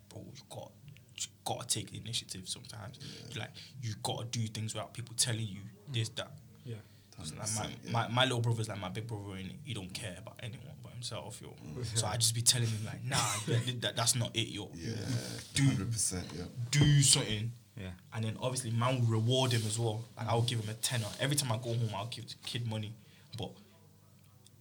[0.08, 0.70] bro, you got
[1.16, 2.48] you gotta take the initiative.
[2.48, 2.98] Sometimes,
[3.36, 3.50] like
[3.82, 5.60] you gotta do things without people telling you
[5.92, 6.16] this mm.
[6.16, 6.32] that."
[6.64, 6.76] Yeah.
[7.18, 7.92] Like, my, yeah.
[7.92, 10.92] my, my little brother's like my big brother and he don't care about anyone but
[10.92, 11.48] himself, yo.
[11.48, 11.84] Mm.
[11.98, 13.16] So I just be telling him like, nah,
[13.46, 14.70] that, that, that's not it, yo.
[14.74, 14.94] Yeah,
[15.54, 16.24] Do- hundred percent.
[16.36, 16.44] Yeah.
[16.70, 17.52] Do something.
[17.80, 17.90] Yeah.
[18.14, 20.04] And then obviously man will reward him as well.
[20.16, 21.06] Like I'll give him a tenner.
[21.20, 22.92] Every time I go home I'll give the kid money.
[23.38, 23.50] But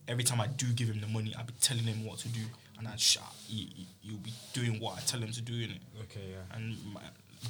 [0.07, 2.41] every time I do give him the money, I'll be telling him what to do.
[2.77, 5.71] And I shut he, he, he'll be doing what I tell him to do in
[5.71, 5.81] it.
[6.03, 6.27] Okay.
[6.31, 6.55] Yeah.
[6.55, 7.01] And my,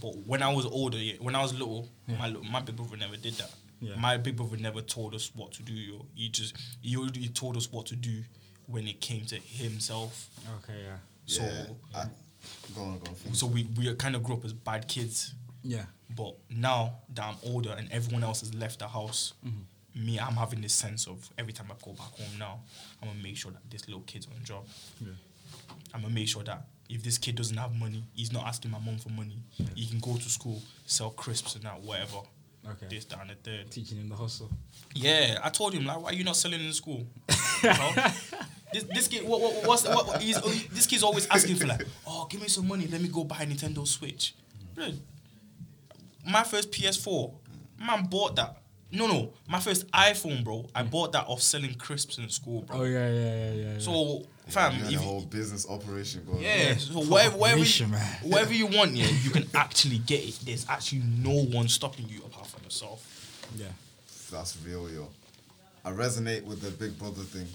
[0.02, 3.16] but when I was older, yeah, when I was little, my my big brother never
[3.16, 3.52] did that.
[3.82, 3.96] Yeah.
[3.96, 5.74] My big brother never told us what to do.
[5.74, 6.06] Yo.
[6.16, 8.24] He just he only told us what to do
[8.68, 10.30] when it came to himself.
[10.64, 10.80] Okay.
[10.84, 10.98] Yeah.
[11.26, 11.66] So yeah.
[11.96, 12.04] I,
[12.76, 13.34] go on, go on.
[13.34, 15.34] so we we kind of grew up as bad kids.
[15.64, 15.86] Yeah.
[16.16, 20.06] But now that I'm older and everyone else has left the house, mm-hmm.
[20.06, 22.62] me, I'm having this sense of every time I go back home now,
[23.02, 24.66] I'm gonna make sure that this little kid's on a job.
[25.00, 25.12] Yeah.
[25.94, 28.80] I'm gonna make sure that if this kid doesn't have money, he's not asking my
[28.80, 29.38] mom for money.
[29.76, 32.18] He can go to school, sell crisps and that, whatever.
[32.68, 32.88] Okay.
[32.90, 33.72] This, that, and the third.
[33.72, 34.50] Teaching him the hustle.
[34.94, 37.06] Yeah, I told him like, why are you not selling in school?
[37.64, 37.92] You know?
[38.74, 40.40] this this kid, what, what, what's what, what he's,
[40.70, 43.38] this kid's always asking for like, oh, give me some money, let me go buy
[43.38, 44.36] a Nintendo Switch.
[44.76, 44.76] Mm.
[44.76, 44.86] Bro,
[46.28, 47.34] my first PS4,
[47.80, 48.58] man bought that.
[48.92, 50.66] No, no, my first iPhone, bro.
[50.74, 50.90] I mm.
[50.90, 52.80] bought that off selling crisps in school, bro.
[52.80, 53.74] Oh yeah, yeah, yeah, yeah.
[53.74, 53.80] yeah.
[53.80, 56.42] So, fam, you had if a whole business operation going.
[56.42, 58.18] yeah, so whatever, whatever, you, man.
[58.24, 60.40] whatever you want, yeah, you can actually get it.
[60.44, 63.46] There's actually no one stopping you apart from yourself.
[63.56, 63.68] yeah.
[64.32, 65.08] That's real, yo.
[65.84, 67.48] I resonate with the big brother thing.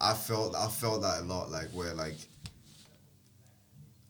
[0.00, 2.16] I felt I felt that a lot, like where like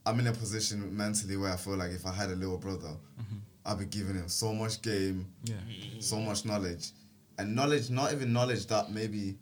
[0.06, 2.88] I'm in a position mentally where I feel like if I had a little brother,
[3.20, 3.36] mm-hmm.
[3.64, 5.56] I'd be giving him so much game, Yeah.
[5.98, 6.92] so much knowledge,
[7.38, 9.36] and knowledge, not even knowledge that maybe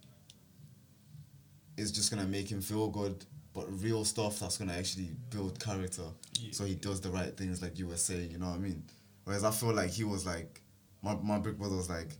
[1.76, 6.04] is just gonna make him feel good, but real stuff that's gonna actually build character.
[6.40, 6.50] Yeah.
[6.52, 8.30] So he does the right things, like you were saying.
[8.30, 8.82] You know what I mean?
[9.24, 10.60] Whereas I feel like he was like,
[11.02, 12.16] my my big brother was like,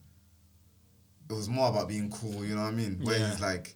[1.31, 2.45] it was more about being cool.
[2.45, 3.01] You know what I mean?
[3.03, 3.31] Where Yeah.
[3.31, 3.75] he's like,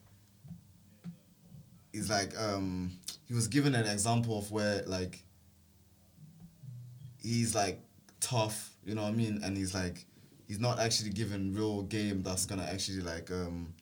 [1.98, 2.92] he's like, um,
[3.26, 5.22] he was given an example of where like
[7.22, 7.80] he's like
[8.20, 9.40] tough, you know what I mean?
[9.42, 10.04] And he's like,
[10.46, 13.74] he's not actually given real game that's gonna actually like, um,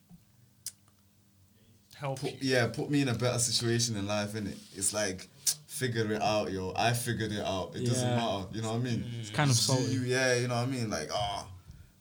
[1.97, 4.59] Help put, yeah, put me in a better situation in life, innit?
[4.75, 5.29] It's like,
[5.67, 6.75] figure it out, yo.
[6.77, 7.75] I figured it out.
[7.75, 8.17] It doesn't Yeah.
[8.17, 9.05] matter, you know what I mean?
[9.21, 9.93] It's kind of Just do salty.
[9.95, 10.91] you, yeah, you know what I mean?
[10.91, 11.49] Like, oh,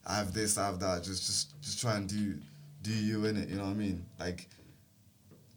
[0.05, 1.03] I have this, I have that.
[1.03, 2.35] Just, just, just try and do,
[2.81, 3.47] do you in it.
[3.47, 4.05] You know what I mean?
[4.19, 4.49] Like,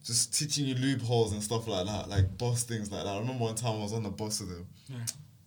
[0.09, 3.09] just teaching you loopholes and stuff like that, like bus things like that.
[3.09, 4.67] I remember one time I was on the bus with him.
[4.87, 4.97] Yeah.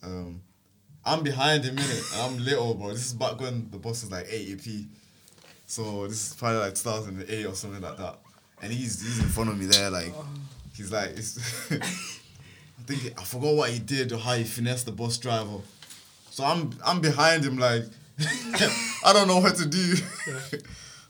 [0.04, 0.40] Um,
[1.04, 2.04] I'm behind him in it.
[2.14, 2.90] I'm little, bro.
[2.90, 4.86] This is back when the bus was like 80p.
[5.66, 8.20] So this is probably like 2008 or something like that.
[8.62, 10.12] And he's he's in front of me there, like
[10.76, 11.38] he's like, it's
[11.72, 15.58] I think I forgot what he did or how he finessed the bus driver.
[16.30, 17.82] So I'm I'm behind him like
[19.04, 19.94] I don't know what to do.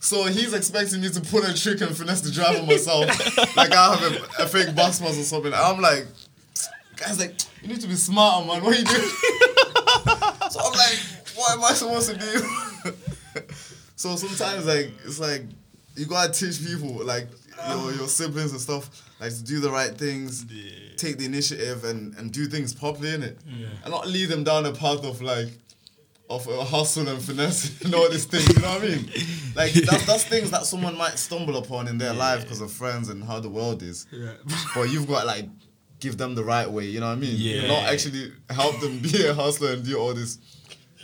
[0.03, 3.07] So he's expecting me to pull a trick and finesse the driver myself,
[3.57, 5.53] like I have a, a fake bus pass or something.
[5.55, 6.07] I'm like,
[6.97, 8.65] guys, like you need to be smarter, man.
[8.65, 9.09] What are you doing?
[10.51, 10.99] so I'm like,
[11.37, 12.93] what am I supposed to do?
[13.95, 15.45] so sometimes like it's like
[15.97, 17.29] you gotta teach people like
[17.69, 20.45] your your siblings and stuff like to do the right things,
[20.97, 23.39] take the initiative and and do things properly in it,
[23.85, 25.49] and not lead them down a path of like.
[26.35, 29.11] Of uh, hustle and finesse and all these things, you know what I mean?
[29.55, 33.09] Like that's, that's things that someone might stumble upon in their life because of friends
[33.11, 34.07] and how the world is.
[34.11, 34.33] Yeah.
[34.75, 35.47] But you've got like
[36.01, 37.35] give them the right way, you know what I mean?
[37.37, 37.67] Yeah.
[37.69, 40.39] Not actually help them be a hustler and do all these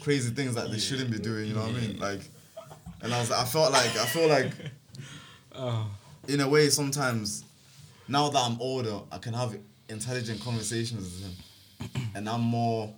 [0.00, 1.98] crazy things that they shouldn't be doing, you know what I mean?
[1.98, 2.20] Like
[3.02, 4.52] and I was I felt like I feel like
[5.54, 5.90] Oh.
[6.28, 7.44] in a way sometimes
[8.06, 9.56] now that I'm older I can have
[9.88, 12.94] intelligent conversations with him and I'm more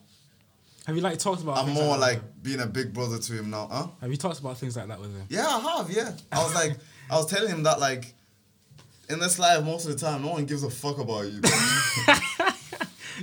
[0.86, 1.58] Have you like talked about?
[1.58, 3.86] I'm more that like being a big brother to him now, huh?
[4.00, 5.26] Have you talked about things like that with him?
[5.28, 5.90] Yeah, I have.
[5.90, 6.76] Yeah, I was like,
[7.10, 8.14] I was telling him that like,
[9.08, 11.40] in this life, most of the time, no one gives a fuck about you.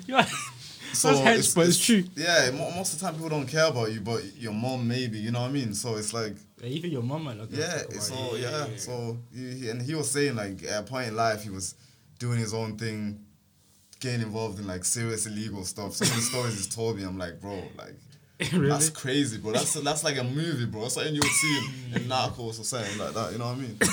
[0.06, 0.24] Yeah.
[0.94, 2.04] So That's hench, but it's true.
[2.16, 5.18] Yeah, most of the time people don't care about you, but your mom maybe.
[5.18, 5.74] You know what I mean?
[5.74, 7.50] So it's like, Yeah, even your mom might not.
[7.52, 8.44] yeah, so you.
[8.44, 11.76] yeah, so he- and he was saying like at a point in life he was
[12.20, 13.20] doing his own thing,
[14.00, 15.96] getting involved in like serious illegal stuff.
[15.96, 17.96] Some of the stories he's told me, I'm like, bro, like.
[18.54, 18.70] really?
[18.70, 19.52] That's crazy, bro.
[19.52, 20.82] That's that's like a movie, bro.
[20.82, 23.32] That's something you would see in, in Narcos or something like that.
[23.32, 23.78] You know what I mean?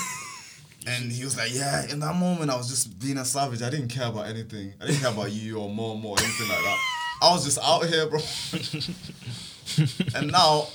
[0.87, 3.63] And he was like, "Yeah." In that moment, I was just being a savage.
[3.63, 4.71] I didn't care about anything.
[4.79, 6.77] I didn't care about you or mom or anything like that.
[7.23, 8.19] I was just out here, bro.
[10.15, 10.67] and now,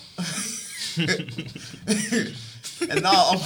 [2.91, 3.39] and now I'm,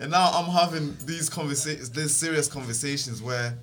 [0.00, 3.56] and now I'm having these conversations, these serious conversations where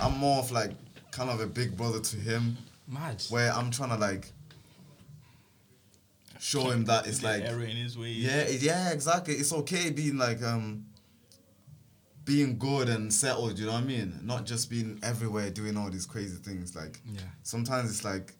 [0.00, 0.72] I'm more of like
[1.10, 2.56] kind of a big brother to him,
[2.88, 3.22] Mad.
[3.30, 4.32] where I'm trying to like
[6.40, 8.16] show him that it's like error in his ways.
[8.18, 9.34] yeah, yeah, exactly.
[9.34, 10.86] It's okay being like um
[12.24, 14.20] being good and settled, you know what I mean?
[14.22, 16.74] Not just being everywhere doing all these crazy things.
[16.76, 17.20] Like Yeah.
[17.42, 18.32] sometimes it's like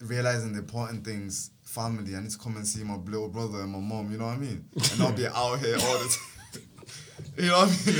[0.00, 3.72] realizing the important things, family, I need to come and see my little brother and
[3.72, 4.64] my mom, you know what I mean?
[4.92, 6.32] And I'll be out here all the time.
[7.44, 7.96] you know what I mean?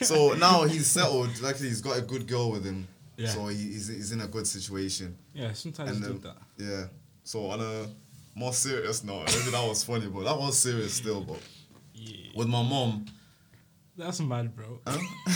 [0.00, 0.04] Yeah.
[0.06, 2.86] So now he's settled, luckily he's got a good girl with him.
[3.16, 3.28] Yeah.
[3.28, 5.16] So he, he's, he's in a good situation.
[5.32, 6.64] Yeah, sometimes And you do um, that.
[6.64, 6.84] yeah.
[7.22, 7.86] So on a
[8.34, 11.22] more serious note, maybe that was funny, but that was serious still.
[11.22, 11.38] But
[11.94, 12.32] Yeah.
[12.34, 13.06] with my mom,
[13.96, 14.80] That's mad, bro.
[14.86, 14.98] huh?
[15.26, 15.30] I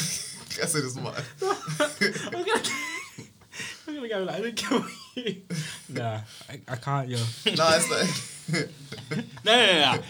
[0.66, 1.10] said it's my.
[1.42, 2.62] I'm gonna,
[3.86, 5.42] I'm gonna go like, I don't care what you.
[5.88, 7.18] Nah, I, I can't, yo.
[7.56, 8.68] nah, it's like
[9.44, 10.02] No, no, no, no.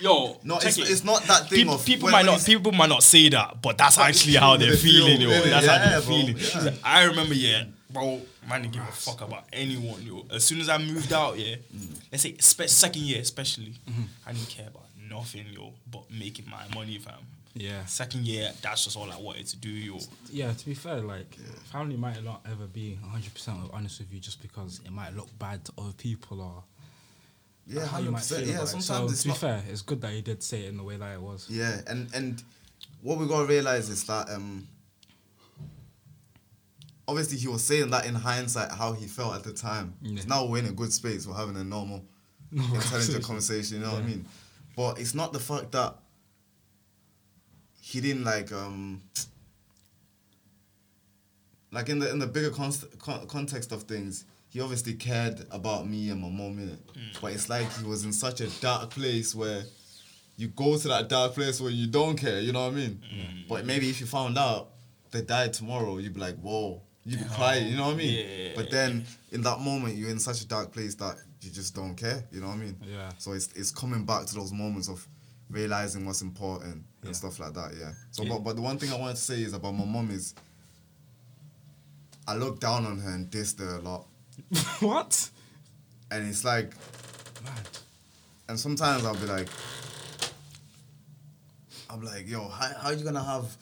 [0.00, 0.90] Yo, no, check it's, it.
[0.90, 3.02] it's not that thing people, of people when- might when not he's- people might not
[3.02, 5.28] say that, but that's actually how they're They feel, feeling, yo.
[5.30, 5.44] innit?
[5.50, 6.36] That's Yeah, how they're bro, feeling.
[6.74, 6.80] yeah.
[6.84, 10.26] I remember, yeah, bro, man didn't give a fuck about anyone, yo.
[10.30, 11.96] As soon as I moved out, yeah, Mm.
[12.12, 14.02] let's say spe- second year especially, Mm-hmm.
[14.26, 17.14] I didn't care about nothing, yo, but making my money, fam.
[17.54, 17.86] Yeah.
[17.86, 19.98] Second year, that's just all I wanted to do, yo.
[20.30, 21.38] Yeah, to be fair, like,
[21.72, 25.64] family might not ever be 100% honest with you just because it might look bad
[25.64, 26.62] to other people or
[27.66, 28.46] yeah, how you hundred might feel percent.
[28.46, 30.76] Yeah, sometimes so, it's to be fair, it's good that he did say it in
[30.76, 31.48] the way that it was.
[31.50, 32.42] Yeah, and and
[33.02, 34.68] what we gotta realize is that um.
[37.08, 39.94] Obviously, he was saying that in hindsight how he felt at the time.
[40.02, 40.22] Yeah.
[40.26, 41.24] Now we're in a good space.
[41.24, 42.02] We're having a normal
[42.50, 43.78] No, intelligent conversation.
[43.78, 44.24] You know what I mean?
[44.76, 45.94] But it's not the fact that
[47.80, 49.02] he didn't like um
[51.70, 54.24] like in the in the bigger const- con- context of things.
[54.56, 57.18] He obviously cared about me and my mom in it, hmm.
[57.20, 59.62] but it's like he was in such a dark place where
[60.38, 62.40] you go to that dark place where you don't care.
[62.40, 63.02] You know what I mean?
[63.06, 63.40] Hmm.
[63.50, 64.70] But maybe if you found out
[65.10, 66.80] they died tomorrow, you'd be like, whoa.
[67.04, 68.26] You'd be oh, crying, you know what I mean?
[68.26, 68.52] Yeah.
[68.56, 71.94] But then in that moment, you're in such a dark place that you just don't
[71.94, 72.76] care, you know what I mean?
[72.82, 73.10] Yeah.
[73.18, 75.06] So it's it's coming back to those moments of
[75.50, 77.08] realizing what's important Yeah.
[77.08, 77.72] and stuff like that.
[77.78, 77.92] Yeah.
[78.10, 78.30] So, Yeah.
[78.30, 80.34] but but the one thing I wanted to say is about my mom is
[82.26, 84.06] I look down on her and dissed her a lot,
[84.80, 85.30] what?
[86.10, 86.72] and it's like,
[87.44, 87.68] Mad.
[88.48, 89.48] and sometimes I'll be like,
[91.90, 93.56] I'm like, yo, how how you gonna have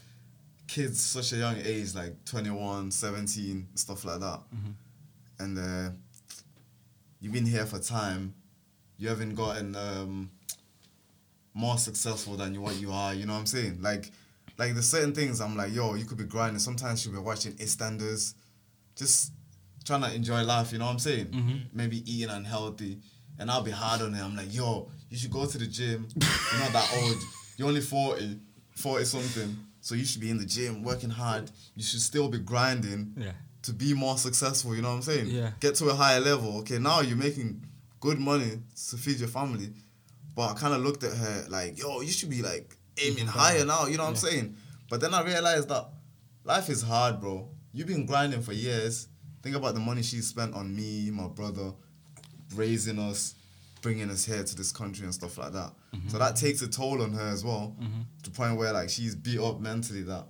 [0.66, 4.40] kids such a young age, like 21, 17, stuff like that,
[5.38, 5.90] and uh,
[7.20, 8.34] you've been here for time,
[8.98, 10.30] you haven't gotten um,
[11.54, 13.14] more successful than you what you are.
[13.14, 13.78] You know what I'm saying?
[13.80, 14.10] Like,
[14.58, 16.58] like there's certain things I'm like, yo, you could be grinding.
[16.58, 18.34] Sometimes you'll be watching EastEnders,
[18.96, 19.32] just
[19.84, 20.72] trying to enjoy life.
[20.72, 21.26] You know what I'm saying?
[21.26, 21.56] Mm-hmm.
[21.72, 22.98] Maybe eating unhealthy,
[23.38, 24.22] and I'll be hard on it.
[24.22, 26.08] I'm like, yo, you should go to the gym.
[26.16, 27.16] You're not that old.
[27.56, 28.38] You're only 40,
[28.76, 29.56] 40 something.
[29.80, 31.50] So you should be in the gym working hard.
[31.76, 33.32] You should still be grinding Yeah.
[33.62, 34.74] to be more successful.
[34.74, 35.26] You know what I'm saying?
[35.28, 35.50] Yeah.
[35.60, 36.58] Get to a higher level.
[36.60, 37.62] Okay, now you're making
[38.00, 39.70] good money to feed your family.
[40.34, 43.64] But I kind of looked at her like, yo, you should be like aiming higher
[43.64, 43.86] now.
[43.86, 44.56] You know what I'm saying?
[44.88, 45.86] But then I realized that
[46.44, 47.48] life is hard, bro.
[47.72, 49.08] You've been grinding for years.
[49.44, 51.72] Think about the money she spent on me, my brother,
[52.56, 53.34] raising us,
[53.82, 55.70] bringing us here to this country and stuff like that.
[55.94, 56.08] Mm-hmm.
[56.08, 57.76] So that takes a toll on her as well,
[58.22, 60.24] to the point where like she's beat up mentally that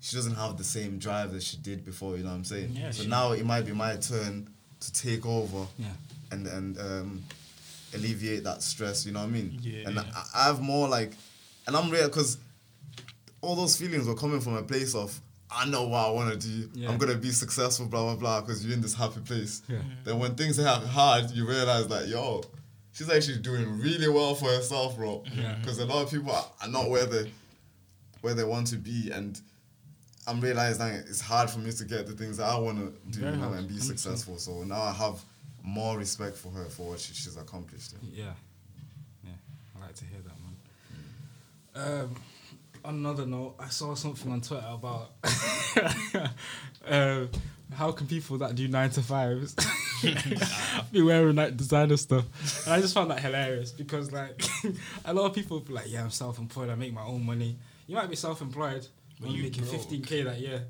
[0.00, 2.16] she doesn't have the same drive that she did before.
[2.16, 2.70] You know what I'm saying?
[2.72, 4.48] Yeah, so now it might be my turn
[4.80, 5.88] to take over Yeah.
[6.30, 7.22] and and um,
[7.94, 9.04] alleviate that stress.
[9.04, 9.58] You know what I mean?
[9.60, 9.98] Yeah, And.
[10.00, 10.04] I,
[10.34, 11.12] I have more like,
[11.66, 12.38] and I'm real because
[13.42, 15.20] all those feelings were coming from a place of
[15.54, 16.68] I know what I want to do.
[16.74, 16.90] Yeah.
[16.90, 17.86] I'm gonna be successful.
[17.86, 18.40] Blah blah blah.
[18.40, 19.62] Because you're in this happy place.
[19.68, 19.76] Yeah.
[19.76, 19.88] Mm-hmm.
[20.04, 22.42] Then when things are hard, you realize that yo,
[22.92, 25.22] she's actually doing really well for herself, bro.
[25.26, 25.40] Mm-hmm.
[25.40, 25.54] Yeah.
[25.60, 27.30] Because a lot of people are, are not where they
[28.22, 29.40] where they want to be, and
[30.26, 33.20] I'm realizing it's hard for me to get the things that I want to do
[33.20, 33.82] Very you know, and be 100%.
[33.82, 34.38] successful.
[34.38, 35.20] So now I have
[35.64, 37.94] more respect for her for what she, she's accomplished.
[38.02, 38.24] Yeah.
[38.24, 38.32] Yeah,
[39.24, 39.30] yeah,
[39.76, 42.04] I like to hear that, man.
[42.04, 42.04] Mm.
[42.04, 42.16] Um,
[42.84, 45.12] on another note, I saw something on Twitter about
[46.88, 47.28] um,
[47.74, 49.54] how can people that do nine to fives
[50.92, 52.24] be wearing that designer stuff,
[52.66, 54.42] and I just found that hilarious because like
[55.04, 57.56] a lot of people be like, yeah, I'm self-employed, I make my own money.
[57.86, 58.86] You might be self-employed,
[59.20, 60.64] But but you're making 15k that year.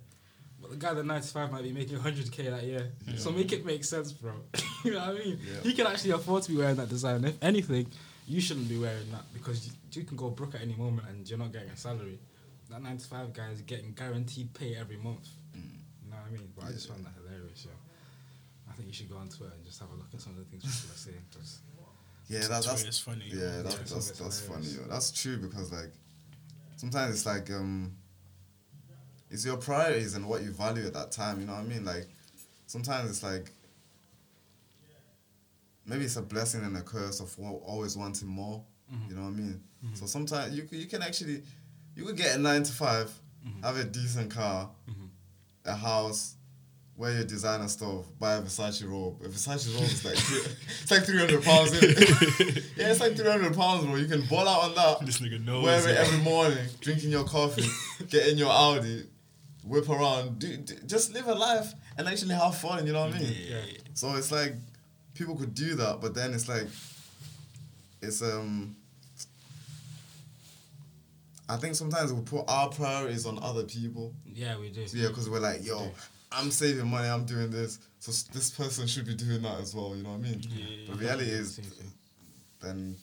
[0.60, 2.92] But the guy that 95 might be making 100k that year.
[3.16, 4.32] So make it make sense, bro.
[4.84, 5.38] you know what I mean?
[5.44, 5.60] Yeah.
[5.62, 7.24] He can actually afford to be wearing that design.
[7.24, 7.86] If anything,
[8.26, 11.28] you shouldn't be wearing that because you, you can go broke at any moment and
[11.28, 12.18] you're not getting a salary.
[12.70, 15.28] That 95 guy is getting guaranteed pay every month.
[15.54, 16.52] You know what I mean?
[16.56, 17.70] But I just found that hilarious, yo.
[18.70, 20.38] I think you should go on Twitter and just have a look at some of
[20.38, 21.24] the things people are saying.
[21.34, 21.58] 'cause-
[22.28, 23.24] Yeah, that, that's Twitter's funny.
[23.28, 24.66] Yeah, Yeah, that's some that's, that's funny.
[24.66, 24.82] Yo.
[24.88, 25.92] That's true because like
[26.76, 27.92] sometimes it's like um
[29.30, 31.40] it's your priorities and what you value at that time.
[31.40, 31.84] You know what I mean?
[31.84, 32.06] Like
[32.66, 33.50] sometimes it's like
[35.86, 38.64] maybe it's a blessing and a curse of always wanting more.
[38.92, 39.10] Mm-hmm.
[39.10, 39.60] You know what I mean?
[39.94, 41.42] So sometimes you you can actually
[41.96, 43.64] you could get a nine to 5 Mm-hmm.
[43.64, 44.70] have a decent car,
[45.64, 46.36] a house.
[46.94, 49.20] Wear your designer stuff, buy a Versace robe.
[49.24, 50.52] A Versace robe is like three,
[50.82, 51.72] it's like three hundred pounds.
[51.72, 52.64] isn't it?
[52.76, 53.96] yeah, it's like three hundred pounds, bro.
[53.96, 55.04] You can ball out on that.
[55.04, 55.64] This nigga knows.
[55.64, 56.02] Wear it yeah.
[56.02, 57.64] every morning, drinking your coffee,
[58.10, 59.06] get in your Audi,
[59.64, 62.86] whip around, do, do, just live a life and actually have fun.
[62.86, 63.34] You know what I mean?
[63.48, 63.62] Yeah.
[63.94, 64.54] So it's like
[65.14, 66.66] people could do that, but then it's like
[68.00, 68.76] it's um.
[71.48, 74.14] I think sometimes we put our priorities on other people.
[74.32, 74.86] Yeah, we do.
[74.92, 75.90] Yeah, because we're like, yo,
[76.30, 79.94] I'm saving money, I'm doing this, so this person should be doing that as well.
[79.94, 80.40] You know what I mean?
[80.48, 80.94] Yeah.
[80.94, 81.60] The reality is,
[82.62, 82.96] then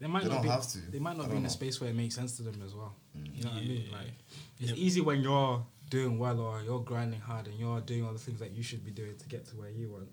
[0.00, 0.78] They might They not don't be, have to.
[0.90, 1.48] They might not be in a know.
[1.48, 1.52] Mm.
[1.52, 2.94] space where it makes sense to them as well.
[3.14, 3.84] You know what I mean?
[3.92, 4.12] Like
[4.58, 4.78] it's Yep.
[4.78, 8.40] easy when you're doing well or you're grinding hard and you're doing all the things
[8.40, 10.08] that you should be doing to get to where you want.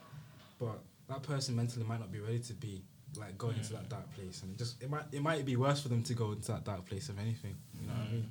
[0.59, 2.81] But that person mentally might not be ready to be
[3.17, 5.81] like going into that dark place and it just it might it might be worse
[5.81, 7.55] for them to go into that dark place if anything.
[7.81, 8.29] You know what I mean?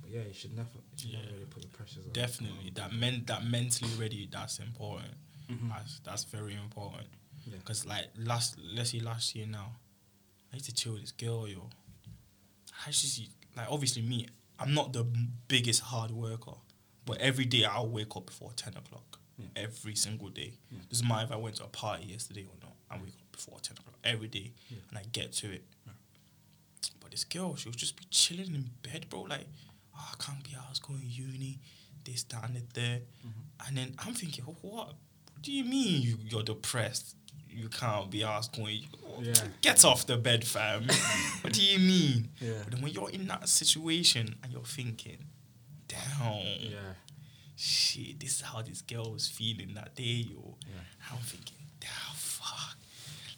[0.00, 2.12] But yeah, you should never you should never really put the pressures on.
[2.12, 4.28] Definitely, that men that mentally ready.
[4.30, 5.12] That's important.
[5.50, 5.68] Mhm.
[5.68, 7.08] That's that's very important.
[7.46, 7.58] Yeah.
[7.64, 9.76] Cause like last, let's see last year now,
[10.52, 11.68] I used to chill with this girl, yo.
[12.86, 14.26] I just see, like obviously me,
[14.58, 15.04] I'm not the
[15.48, 16.54] biggest hard worker,
[17.04, 19.18] but every day I'll wake up before ten o'clock.
[19.38, 19.46] Yeah.
[19.64, 20.54] Every single day.
[20.70, 20.78] Yeah.
[20.88, 22.72] Doesn't matter if I went to a party yesterday or not.
[22.90, 24.78] I wake up before ten o'clock every day, Yeah.
[24.88, 25.64] and I get to it.
[27.00, 29.22] But this girl, she'll just be chilling in bed, bro.
[29.22, 29.46] Like,
[29.96, 30.64] oh, I can't be out.
[30.66, 31.58] I was going to uni,
[32.04, 32.80] this, that, and the.
[32.80, 33.66] Mm-hmm.
[33.68, 34.86] And then I'm thinking, "Oh, what?
[34.88, 37.16] What do you mean you, you're depressed?
[37.50, 38.82] You can't be asked going.
[39.62, 40.86] Get off the bed, fam.
[41.40, 42.28] what do you mean?
[42.38, 45.18] But then when you're in that situation and you're thinking,
[45.88, 46.78] damn, Yeah.
[47.56, 50.56] Shit, this is how this girl was feeling that day, yo.
[50.60, 51.10] Yeah.
[51.10, 52.76] I'm thinking, damn, fuck.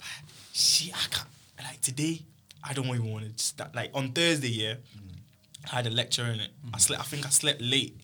[0.01, 1.29] Like, shit, I can't.
[1.63, 2.21] Like today,
[2.63, 3.75] I don't even want to start.
[3.75, 5.71] Like on Thursday, yeah, mm.
[5.73, 6.51] I had a lecture in it.
[6.65, 6.79] I mm-hmm.
[6.79, 7.03] slept.
[7.03, 7.97] I think I slept late,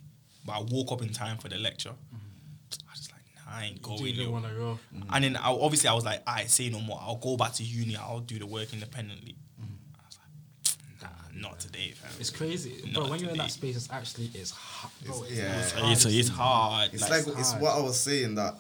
[0.44, 1.90] but I woke up in time for the lecture.
[1.90, 2.86] Mm-hmm.
[2.88, 4.02] I was just like, nah, I ain't going.
[4.02, 4.40] didn't yo.
[4.40, 4.78] go.
[5.12, 5.46] And then mm-hmm.
[5.46, 6.98] I, obviously I was like, I say no more.
[7.00, 7.96] I'll go back to uni.
[7.96, 9.36] I'll do the work independently.
[9.60, 12.10] I was like, nah, not today, fam.
[12.18, 12.74] It's crazy.
[12.86, 14.92] Not But when you're in that space it's actually it's hard.
[15.04, 15.60] Bro, It's- it's, yeah.
[15.60, 15.92] it's It's- hard.
[15.92, 16.90] It's, it's hard.
[16.94, 18.54] it's like, like, it's it's what I was saying that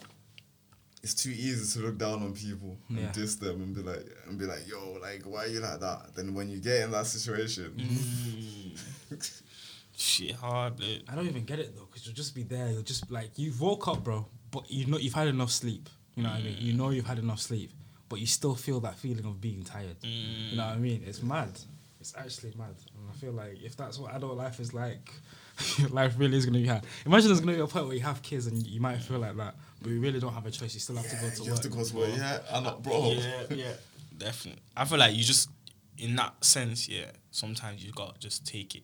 [1.02, 3.12] it's too easy to look down on people and Yeah.
[3.12, 6.14] diss them and be like and be like, yo, like why are you like that?
[6.14, 8.78] Then when you get in that situation, mm,
[9.96, 12.70] shit hard, but I don't even get it though, because you'll just be there.
[12.70, 15.88] You'll just like you've woke up, bro, but you know you've had enough sleep.
[16.16, 16.56] You know what I mean?
[16.60, 17.72] You know you've had enough sleep,
[18.08, 19.96] but you still feel that feeling of being tired.
[20.02, 21.02] You know what I mean?
[21.06, 21.50] It's mad.
[22.04, 25.10] It's actually mad, and I feel like if that's what adult life is like,
[25.88, 26.82] life really is gonna be hard.
[27.06, 29.34] Imagine there's gonna be a point where you have kids and you might feel like
[29.38, 30.74] that, but you really don't have a choice.
[30.74, 31.36] You still have to go to work.
[31.38, 31.50] you work.
[31.52, 32.10] have to go to work.
[32.14, 33.12] Yeah, I'm not, bro.
[33.12, 33.72] yeah, yeah,
[34.18, 34.60] definitely.
[34.76, 35.48] I feel like you just,
[35.96, 37.06] in that sense, yeah.
[37.30, 38.82] Sometimes you got to just take it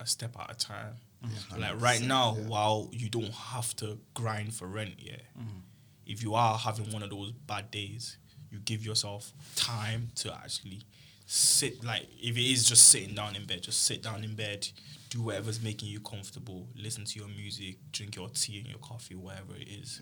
[0.00, 0.96] a step at a time.
[1.24, 1.60] Mm-hmm.
[1.60, 2.48] Like right now, yeah.
[2.48, 5.18] while you don't have to grind for rent, yeah.
[5.38, 5.58] Mm-hmm.
[6.04, 8.16] If you are having one of those bad days,
[8.50, 10.80] you give yourself time to actually
[11.26, 11.84] sit.
[11.84, 14.66] Like if it is just sitting down in bed, just sit down in bed,
[15.10, 16.66] do whatever's making you comfortable.
[16.76, 20.00] Listen to your music, drink your tea and your coffee, whatever it is,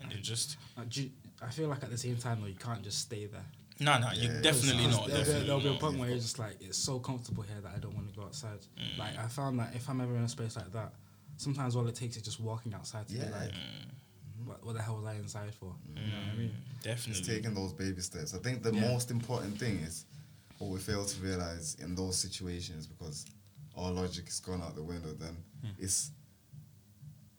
[0.00, 1.10] and then just Like, do you-
[1.42, 3.44] I feel like at the same time though, you can't just stay there.
[3.80, 5.06] no, no, you Yeah, definitely Because not.
[5.08, 7.72] There, Definitely will be a point where you're just like, it's so comfortable here that
[7.74, 8.60] I don't want to go outside.
[8.78, 8.98] Mm.
[8.98, 10.94] Like I found that if I'm ever in a space like that,
[11.36, 14.46] sometimes all it takes is just walking outside to be like, Mm.
[14.46, 15.74] what, what the hell was I inside for?
[15.94, 16.54] You know what I mean?
[16.76, 17.34] It's Definitely.
[17.34, 18.32] taking those baby steps.
[18.34, 18.80] I think the Yeah.
[18.92, 20.06] most important thing is
[20.58, 23.26] what we fail to realize in those situations because
[23.76, 25.70] our logic is gone out the window, then hmm.
[25.78, 26.10] it's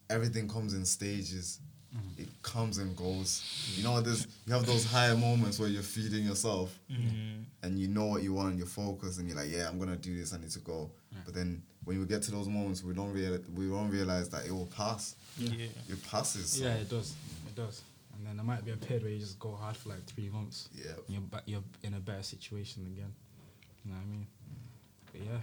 [0.10, 1.60] everything comes in stages.
[1.92, 2.22] Hmm.
[2.22, 3.44] It comes and goes.
[3.76, 4.04] You know, hmm.
[4.04, 7.44] there's you have those higher moments where you're feeding yourself, Mm.
[7.64, 9.96] and you know what you want, and you're focused, and you're like, yeah, I'm gonna
[9.96, 10.34] do this.
[10.34, 10.92] I need to go.
[11.26, 14.46] But then when we get to those moments, we don't real we don't realize that
[14.46, 15.16] it will pass.
[15.38, 15.68] Yeah.
[15.90, 16.52] It passes.
[16.52, 17.14] so- Yeah, it does.
[17.48, 17.82] It does.
[18.18, 20.30] And then there might be a period where you just go hard for like three
[20.30, 20.70] months.
[20.74, 20.92] Yeah.
[21.08, 21.44] You're back.
[21.46, 23.14] You're in a better situation again.
[23.86, 24.28] You know what I mean?
[25.12, 25.40] But yeah,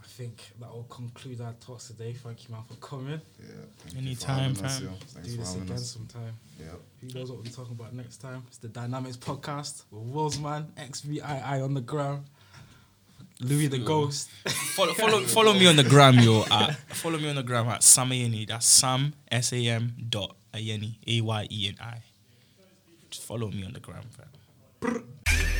[0.00, 2.14] I think that will conclude our talks today.
[2.14, 3.20] Thank you, man, for coming.
[3.38, 3.46] Yeah.
[3.84, 4.80] you for Anytime, fam.
[4.80, 5.90] Do for this again us.
[5.90, 6.32] sometime.
[6.58, 6.66] Yeah.
[7.00, 8.42] Who knows what we'll be talking about next time?
[8.48, 12.24] It's the Dynamics Podcast with Willsman, XVI on the ground,
[13.40, 14.30] Louis the Ghost.
[14.74, 16.44] follow, follow, follow me on the gram, yo.
[16.50, 18.48] At, follow me on the gram at Sam Ayeni.
[18.48, 22.02] That's Sam S A M dot Ayeni A Y E N I.
[23.10, 25.58] Just follow me on the gram, fam.